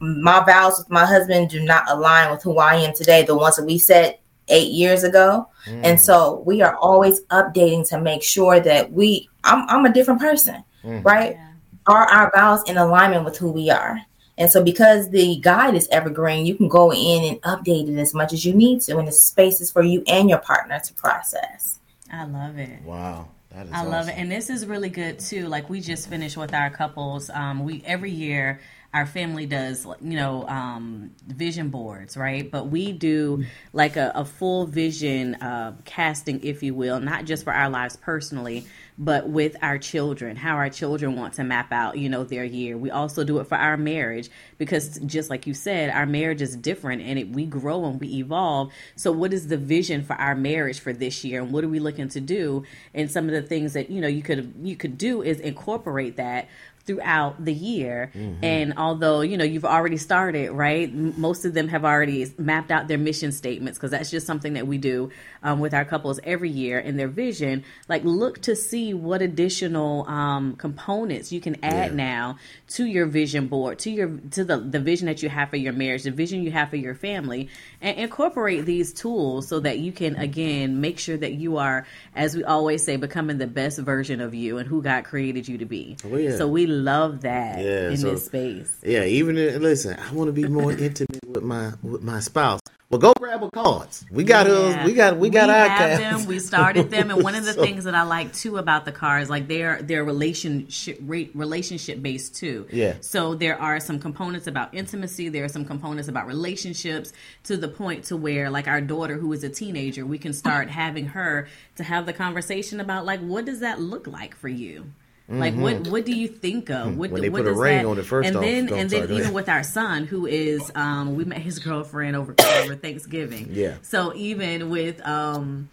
[0.00, 3.56] my vows with my husband do not align with who i am today the ones
[3.56, 5.46] that we set eight years ago.
[5.66, 5.82] Hmm.
[5.84, 10.20] And so we are always updating to make sure that we i'm, I'm a different
[10.20, 11.00] person hmm.
[11.02, 11.32] right?
[11.32, 11.50] Yeah.
[11.86, 14.00] are our vows in alignment with who we are
[14.38, 18.14] and so because the guide is evergreen you can go in and update it as
[18.14, 21.78] much as you need to and the spaces for you and your partner to process
[22.10, 22.82] I love it.
[22.82, 23.28] Wow.
[23.50, 25.48] That is I love it, and this is really good too.
[25.48, 27.30] Like we just finished with our couples.
[27.30, 28.60] Um, we every year
[28.94, 32.50] our family does, you know, um, vision boards, right?
[32.50, 37.44] But we do like a, a full vision uh, casting, if you will, not just
[37.44, 38.66] for our lives personally,
[38.98, 42.76] but with our children, how our children want to map out, you know, their year.
[42.76, 44.28] We also do it for our marriage
[44.58, 48.08] because, just like you said, our marriage is different and it, we grow and we
[48.16, 48.72] evolve.
[48.96, 51.78] So, what is the vision for our marriage for this year, and what are we
[51.78, 52.64] looking to do?
[52.92, 56.16] And some of the things that you know you could you could do is incorporate
[56.16, 56.48] that
[56.88, 58.10] throughout the year.
[58.42, 60.92] And although, you know, you've already started, right?
[60.92, 64.66] Most of them have already mapped out their mission statements because that's just something that
[64.66, 65.10] we do
[65.42, 67.62] um, with our couples every year in their vision.
[67.88, 71.94] Like, look to see what additional um, components you can add Yeah.
[71.96, 75.56] now to your vision board, to your to the the vision that you have for
[75.56, 77.50] your marriage, the vision you have for your family,
[77.82, 81.86] and incorporate these tools so that you can again make sure that you are,
[82.16, 85.58] as we always say, becoming the best version of you and who God created you
[85.58, 85.96] to be.
[86.04, 86.36] Oh, yeah.
[86.38, 88.72] So we love that Yeah, in so- this space.
[88.82, 92.60] Yeah, even in, listen, I want to be more intimate with my with my spouse.
[92.90, 94.06] Well, go grab a cards.
[94.10, 94.74] We got us.
[94.74, 94.86] Yeah.
[94.86, 96.22] We got we got our have cards.
[96.22, 96.26] them.
[96.26, 98.92] We started them, and one of the So- things that I like too about the
[98.92, 102.66] cards, like they're they're relationship re- relationship based too.
[102.72, 102.94] Yeah.
[103.02, 105.28] So there are some components about intimacy.
[105.28, 107.12] There are some components about relationships
[107.44, 110.70] to the point to where, like our daughter, who is a teenager, we can start
[110.70, 114.86] having her to have the conversation about like what does that look like for you.
[115.28, 116.96] Like what what do you think of?
[116.96, 117.12] What, Mm-hmm.
[117.12, 119.04] When they what put a ring that- on it first and then don't and then
[119.04, 119.34] even ahead.
[119.34, 123.48] with our son who is um we met his girlfriend over over Thanksgiving.
[123.50, 123.76] Yeah.
[123.82, 125.68] So even with um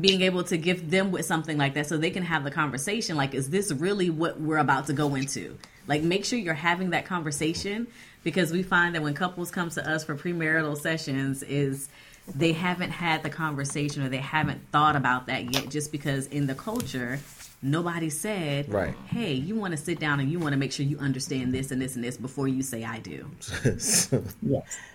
[0.00, 3.14] being able to gift them with something like that so they can have the conversation
[3.16, 6.90] like is this really what we're about to go into like make sure you're having
[6.90, 7.86] that conversation
[8.24, 11.90] because we find that when couples come to us for premarital sessions is
[12.34, 16.46] they haven't had the conversation or they haven't thought about that yet just because in
[16.46, 17.18] the culture
[17.62, 18.94] nobody said Right.
[19.08, 21.70] hey you want to sit down and you want to make sure you understand this
[21.70, 23.30] and this and this before you say i do
[23.64, 24.12] yes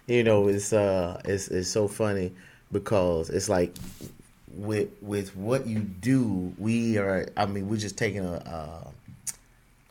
[0.08, 2.32] you know, it's uh, it's it's so funny
[2.72, 3.76] because it's like
[4.54, 7.28] with with what you do, we are.
[7.36, 8.36] I mean, we're just taking a.
[8.36, 8.90] Uh,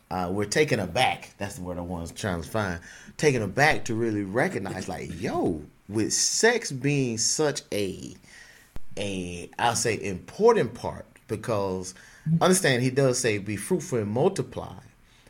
[0.08, 1.34] uh, we're taken aback.
[1.36, 2.80] That's the word I was trying to find.
[3.18, 8.14] Taken aback to really recognize, like, yo, with sex being such a
[8.96, 11.92] a I'll say important part because
[12.40, 14.74] understand he does say be fruitful and multiply,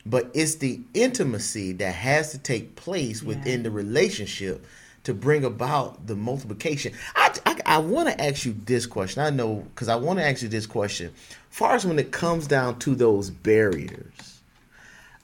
[0.05, 4.65] but it's the intimacy that has to take place within the relationship
[5.05, 6.93] to bring about the multiplication.
[7.15, 9.23] I I, I want to ask you this question.
[9.23, 11.13] I know because I want to ask you this question.
[11.51, 14.41] Far as when it comes down to those barriers,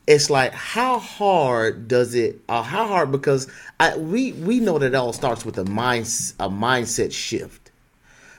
[0.06, 4.86] it's like how hard does it uh, how hard because I, we we know that
[4.86, 6.06] it all starts with a mind
[6.40, 7.61] a mindset shift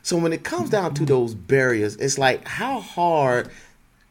[0.03, 3.49] so when it comes down to those barriers it's like how hard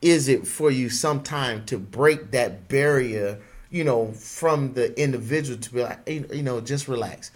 [0.02, 3.38] is it for you sometime to break that barrier
[3.72, 7.32] you know from the individual to be like you know just relax.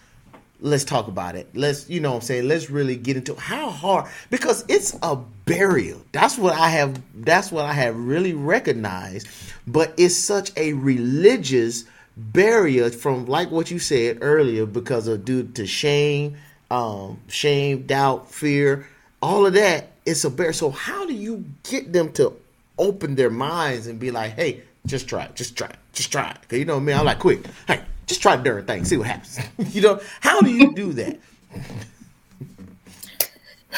[0.59, 1.49] Let's talk about it.
[1.53, 2.47] Let's you know i'm saying?
[2.47, 4.09] Let's really get into how hard?
[4.29, 5.97] Because it's a barrier.
[6.11, 9.27] That's what i have that's what i have really recognized.
[9.65, 11.85] But it's such a religious
[12.15, 16.37] barrier from like what you said earlier because of due to shame
[16.69, 18.87] um shame doubt fear
[19.21, 22.33] all of that it's a barrier so how do you get them to
[22.77, 26.29] open their minds and be like hey just try it just try it just try
[26.29, 26.37] it?
[26.41, 27.45] Because you know me i'm like quick.
[27.67, 29.39] Hey just try the darn thing see what happens.
[29.75, 31.19] You know how do you do that?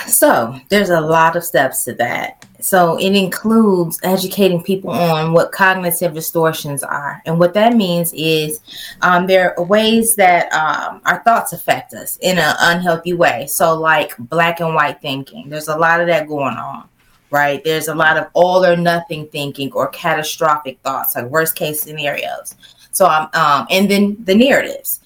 [0.08, 2.46] So there's a lot of steps to that.
[2.62, 8.60] So it includes educating people on what cognitive distortions are, and what that means is
[9.02, 13.48] um, there are ways that um, our thoughts affect us in an unhealthy way.
[13.48, 16.90] So like black and white thinking, there's a lot of that going on,
[17.32, 17.64] right?
[17.64, 22.56] There's a lot of all or nothing thinking or catastrophic thoughts, like worst case scenarios.
[22.92, 25.00] So um, um and then the narratives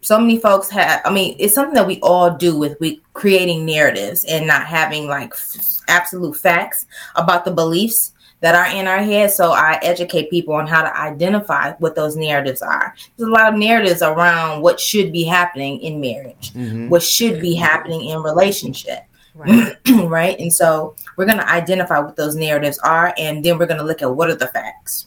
[0.00, 3.66] so many folks have i mean it's something that we all do with we creating
[3.66, 8.98] narratives and not having like f- absolute facts about the beliefs that are in our
[8.98, 9.32] head.
[9.32, 12.94] So i educate people on how to identify what those narratives are.
[13.16, 16.52] There's a lot of narratives around what should be happening in marriage
[16.88, 19.00] what should be happening in relationship
[19.34, 19.76] Right.
[20.04, 20.36] right?
[20.40, 23.86] And so we're going to identify what those narratives are and then we're going to
[23.86, 25.06] look at what are the facts.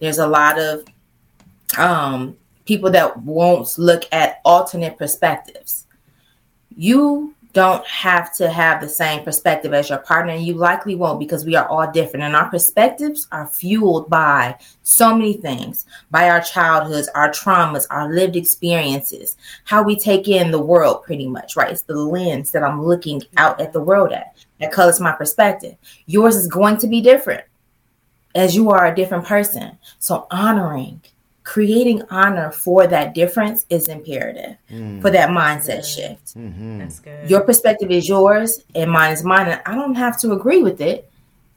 [0.00, 0.84] There's a lot of
[1.78, 2.36] um
[2.66, 5.86] people that won't look at alternate perspectives.
[6.76, 11.20] You don't have to have the same perspective as your partner, and you likely won't
[11.20, 12.24] because we are all different.
[12.24, 18.12] And our perspectives are fueled by so many things by our childhoods, our traumas, our
[18.12, 21.70] lived experiences, how we take in the world, pretty much, right?
[21.70, 25.76] It's the lens that I'm looking out at the world at that colors my perspective.
[26.06, 27.44] Yours is going to be different
[28.34, 29.78] as you are a different person.
[30.00, 31.02] So, honoring
[31.44, 34.56] creating honor for that difference is imperative
[35.02, 36.32] for that mindset shift.
[36.34, 37.30] That's good.
[37.30, 39.48] Your perspective is yours and mine is mine.
[39.48, 41.08] And I don't have to agree with it,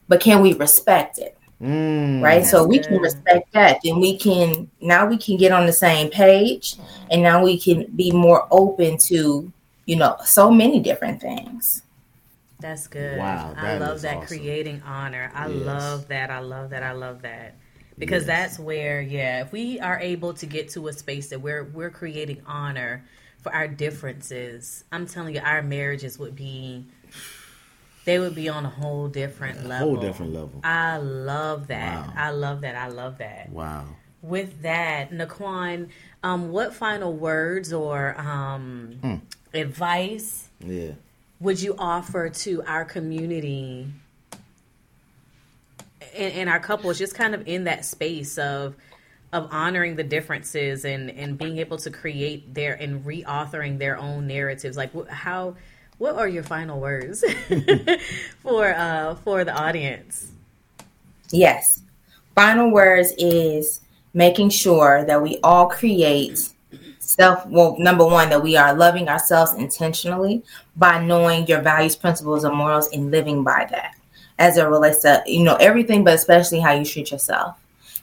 [0.06, 1.36] but can we respect it?
[1.60, 2.22] Mm.
[2.22, 2.44] Right.
[2.46, 2.86] so we good.
[2.86, 3.80] can respect that.
[3.82, 6.76] Then we can now we can get on the same page
[7.10, 9.50] and now we can be more open to,
[9.86, 11.82] you know, so many different things.
[12.60, 13.18] That's good.
[13.18, 14.26] Wow, I love that awesome.
[14.26, 15.32] creating honor.
[15.34, 15.64] I Yes.
[15.64, 16.30] love that.
[16.30, 16.82] I love that.
[16.82, 17.54] I love that.
[17.98, 18.50] Because Yes.
[18.50, 21.90] that's where, yeah, if we are able to get to a space that we're we're
[21.90, 23.04] creating honor
[23.42, 26.86] for our differences, I'm telling you, our marriages would be
[28.04, 29.88] they would be on a whole different level.
[29.94, 30.60] whole different level.
[30.64, 32.06] I love that.
[32.08, 32.12] Wow.
[32.16, 32.74] I love that.
[32.74, 33.50] I love that.
[33.50, 33.84] Wow.
[34.22, 35.88] With that, Nikquan,
[36.22, 39.14] um, what final words or um, Hmm.
[39.52, 40.92] advice Yeah.
[41.40, 43.88] would you offer to our community
[46.14, 48.76] and, and our couples just kind of in that space of
[49.32, 54.26] of honoring the differences and and being able to create their and reauthoring their own
[54.26, 54.76] narratives.
[54.76, 55.56] Like how
[55.98, 57.24] what are your final words
[58.42, 60.32] for uh for the audience?
[61.30, 61.82] Yes.
[62.34, 63.80] Final words is
[64.14, 66.50] making sure that we all create
[66.98, 70.42] self well number one that we are loving ourselves intentionally
[70.76, 73.97] by knowing your values principles and morals and living by that
[74.38, 77.56] as it relates to you know everything but especially how you treat yourself.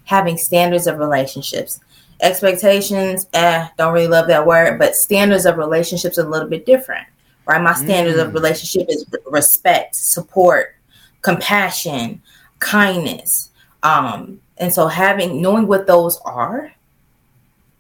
[0.05, 1.79] Having standards of relationships.
[2.21, 6.65] Expectations eh don't really love that word but standards of relationships are a little bit
[6.65, 7.07] different
[7.45, 7.61] right?
[7.61, 10.75] My standards of relationship is respect support
[11.21, 12.21] compassion
[12.59, 13.49] kindness
[13.83, 16.71] um and so having knowing what those are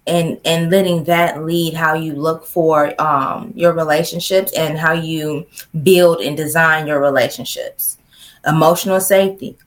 [0.07, 5.45] and and letting that lead how you look for um your relationships and how you
[5.83, 7.97] build and design your relationships
[8.45, 9.57] emotional safety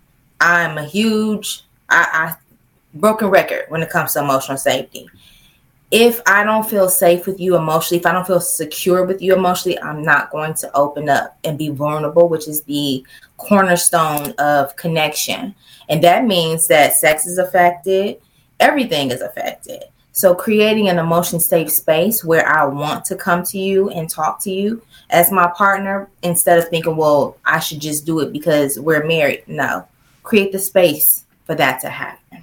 [0.40, 5.08] i'm a huge i, I broken record when it comes to emotional safety
[5.90, 9.34] if I don't feel safe with you emotionally, if I don't feel secure with you
[9.34, 13.04] emotionally, I'm not going to open up and be vulnerable, which is the
[13.38, 15.54] cornerstone of connection.
[15.88, 18.20] And that means that sex is affected,
[18.60, 19.84] everything is affected.
[20.12, 24.42] So, creating an emotion safe space where I want to come to you and talk
[24.42, 28.78] to you as my partner instead of thinking, well, I should just do it because
[28.78, 29.44] we're married.
[29.46, 29.86] No,
[30.22, 32.42] create the space for that to happen.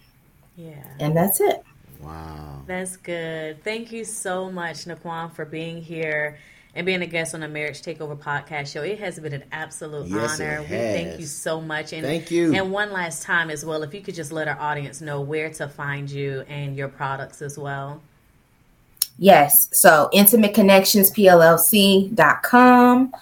[0.58, 0.84] Yeah.
[1.00, 1.64] And that's it.
[2.02, 2.64] Wow.
[2.66, 3.64] That's good.
[3.64, 6.38] Thank you so much, Nikquan, for being here
[6.74, 8.82] and being a guest on the Marriage Takeover podcast show.
[8.82, 10.62] It has been an absolute Yes, it honor.
[10.62, 11.94] We thank you so much.
[11.94, 12.54] And Thank you.
[12.54, 15.50] And one last time as well, if you could just let our audience know where
[15.52, 18.02] to find you and your products as well.
[19.18, 19.70] Yes.
[19.72, 23.14] So intimateconnectionspllc.com.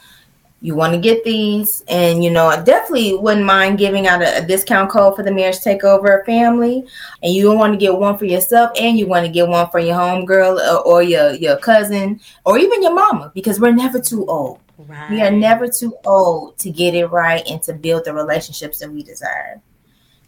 [0.62, 4.38] You want to get these, and you know, I definitely wouldn't mind giving out a,
[4.38, 6.86] a discount code for the marriage takeover family.
[7.22, 9.80] And you want to get one for yourself, and you want to get one for
[9.80, 14.26] your homegirl or, or your your cousin, or even your mama, because we're never too
[14.26, 14.62] old.
[14.78, 15.12] Right.
[15.12, 18.89] We are never too old to get it right and to build the relationships that
[18.89, 19.62] we desire.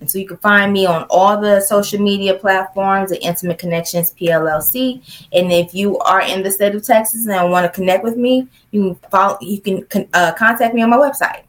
[0.02, 4.14] And so you can find me on all the social media platforms at Intimate Connections
[4.20, 5.28] PLLC.
[5.32, 8.48] And if you are in the state of Texas and want to connect with me,
[8.72, 9.38] you can follow.
[9.42, 11.44] You can uh, contact me on my website.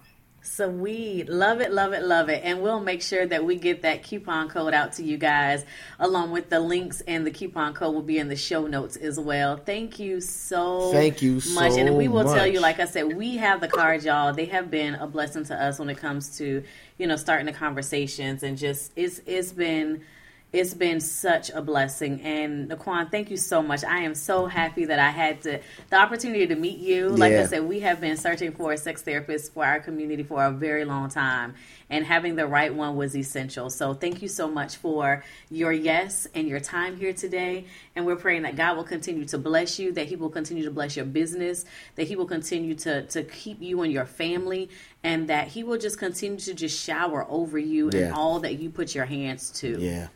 [0.57, 1.29] Sweet.
[1.29, 2.41] Love it, love it, love it.
[2.43, 5.67] And we'll make sure that we get that coupon code out to you guys
[5.99, 9.21] along with the links and the coupon code will be in the show notes as
[9.21, 9.59] well.
[9.59, 11.73] Thank you so Thank you much.
[11.73, 14.33] so and we will tell you, like I said, we have the cards, y'all.
[14.33, 16.63] They have been a blessing to us when it comes to,
[16.97, 20.05] you know, starting the conversations and just it's it's been
[20.53, 22.21] it's been such a blessing.
[22.23, 23.85] And Nikquan, thank you so much.
[23.85, 27.09] I am so happy that I had to, the opportunity to meet you.
[27.09, 30.43] Like I said, we have been searching for a sex therapist for our community for
[30.45, 31.55] a very long time.
[31.91, 33.71] And having the right one was essential.
[33.71, 37.67] So thank you so much for your yes and your time here today.
[37.95, 40.71] And we're praying that God will continue to bless you, that He will continue to
[40.71, 41.65] bless your business,
[41.97, 44.71] that He will continue to, to keep you and your family,
[45.05, 48.07] and that He will just continue to just shower over you Yeah.
[48.07, 49.79] and all that you put your hands to.
[49.81, 50.09] Yeah.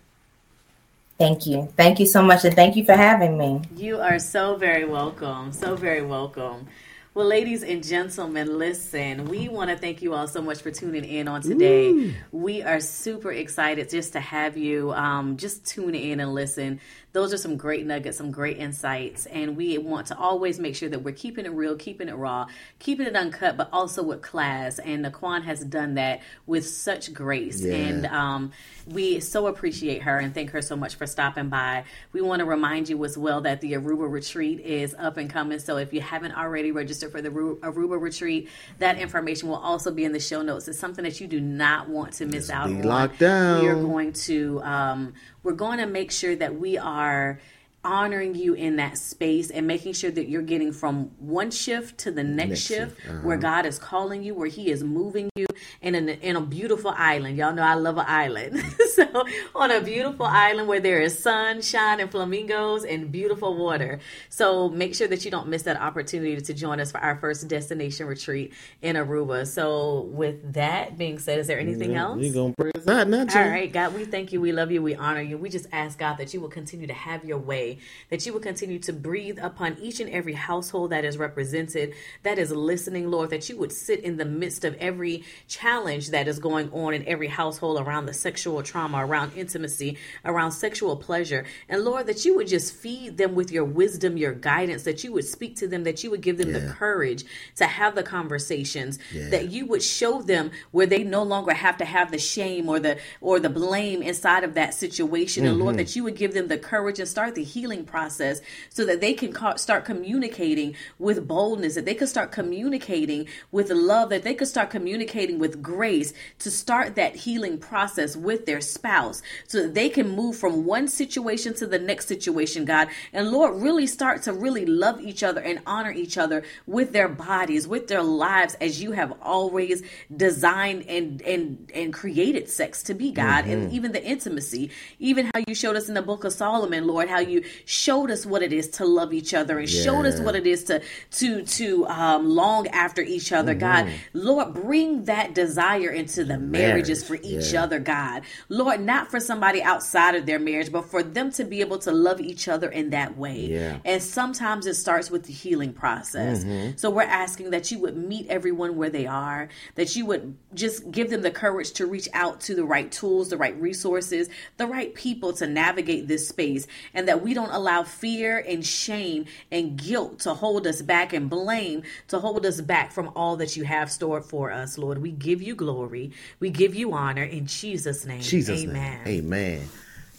[1.20, 1.68] Thank you.
[1.76, 2.46] Thank you so much.
[2.46, 3.60] And thank you for having me.
[3.76, 5.52] You are so very welcome.
[5.52, 6.66] So very welcome.
[7.12, 11.04] Well, ladies and gentlemen, listen, we want to thank you all so much for tuning
[11.04, 12.14] in on today.
[12.32, 16.80] We are super excited just to have you um, just tune in and listen.
[17.12, 19.26] Those are some great nuggets, some great insights.
[19.26, 22.46] And we want to always make sure that we're keeping it real, keeping it raw,
[22.78, 24.78] keeping it uncut, but also with class.
[24.78, 27.62] And Nikquan has done that with such grace.
[27.62, 27.74] Yeah.
[27.74, 28.52] And um,
[28.86, 31.84] we so appreciate her and thank her so much for stopping by.
[32.12, 35.58] We want to remind you as well that the Aruba retreat is up and coming.
[35.58, 38.48] So if you haven't already registered for the Aruba retreat,
[38.78, 40.68] that information will also be in the show notes.
[40.68, 42.82] It's something that you do not want to miss out be on.
[42.82, 43.62] locked down.
[43.62, 47.40] We are going to um, we're going to make sure that we are
[47.82, 52.10] honoring you in that space and making sure that you're getting from one shift to
[52.10, 53.20] the next, Next shift, shift, uh-huh.
[53.26, 55.46] where God is calling you, where He is moving you,
[55.82, 57.38] and in a, in a beautiful island.
[57.38, 58.62] Y'all know I love an island.
[58.94, 59.24] so
[59.54, 64.00] on a beautiful island where there is sunshine and flamingos and beautiful water.
[64.28, 67.48] So make sure that you don't miss that opportunity to join us for our first
[67.48, 68.52] destination retreat
[68.82, 69.46] in Aruba.
[69.46, 72.18] So with that being said, is there anything else?
[72.18, 73.68] We gonna pray us out now, All Jay.
[73.68, 74.40] God, we thank you.
[74.40, 74.82] We love you.
[74.82, 75.38] We honor you.
[75.38, 77.69] We just ask God that you will continue to have your way,
[78.10, 82.38] that you will continue to breathe upon each and every household that is represented, that
[82.38, 86.38] is listening, Lord, that you would sit in the midst of every challenge that is
[86.38, 91.44] going on in every household around the sexual trauma, around intimacy, around sexual pleasure.
[91.68, 95.12] And Lord, that you would just feed them with your wisdom, your guidance, that you
[95.12, 97.24] would speak to them, that you would give them the courage
[97.56, 99.28] to have the conversations, Yeah.
[99.30, 102.78] that you would show them where they no longer have to have the shame or
[102.80, 105.62] the or the blame inside of that situation and Mm-hmm.
[105.62, 109.00] lord that you would give them the courage and start the healing process so that
[109.00, 114.22] they can ca- start communicating with boldness that they could start communicating with love that
[114.22, 119.62] they could start communicating with grace to start that healing process with their spouse so
[119.62, 122.88] that they can move from one situation to the next situation god.
[123.12, 127.08] And lord really start to really love each other and honor each other with their
[127.08, 129.82] bodies with their lives as you have always
[130.16, 133.44] designed and and and created sex to be god.
[133.46, 133.74] And mm-hmm.
[133.74, 137.20] even the intimacy even how you showed us in the book of solomon lord how
[137.20, 139.58] you showed us what it is to love each other.
[139.58, 140.82] And showed us what it is to
[141.12, 143.90] to to um long after each other god.
[144.12, 147.62] Lord bring that desire into the marriages for each yeah.
[147.62, 148.22] other god.
[148.48, 151.92] Lord not for somebody outside of their marriage but for them to be able to
[151.92, 153.40] love each other in that way.
[153.40, 153.78] Yeah.
[153.84, 156.44] and sometimes it starts with the healing process.
[156.76, 160.90] So we're asking that you would meet everyone where they are, that you would just
[160.90, 164.66] give them the courage to reach out to the right tools, the right resources, the
[164.66, 169.76] right people to navigate this space, and that we don't allow fear and shame and
[169.76, 173.64] guilt to hold us back and blame to hold us back from all that you
[173.64, 174.98] have stored for us, Lord.
[174.98, 176.12] We give you glory.
[176.40, 178.20] We give you honor in Jesus' name.
[178.20, 179.04] Jesus' Amen.
[179.04, 179.24] name.
[179.24, 179.68] Amen.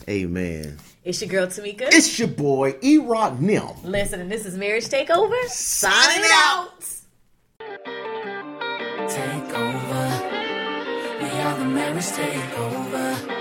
[0.09, 0.77] Amen.
[1.03, 1.89] It's your girl Tamika.
[1.91, 3.69] It's your boy E Rock Nim.
[3.83, 5.43] Listen, and this is Marriage Takeover.
[5.45, 6.83] Signing out.
[9.07, 10.31] Take over.
[11.21, 13.40] We are the marriage takeover.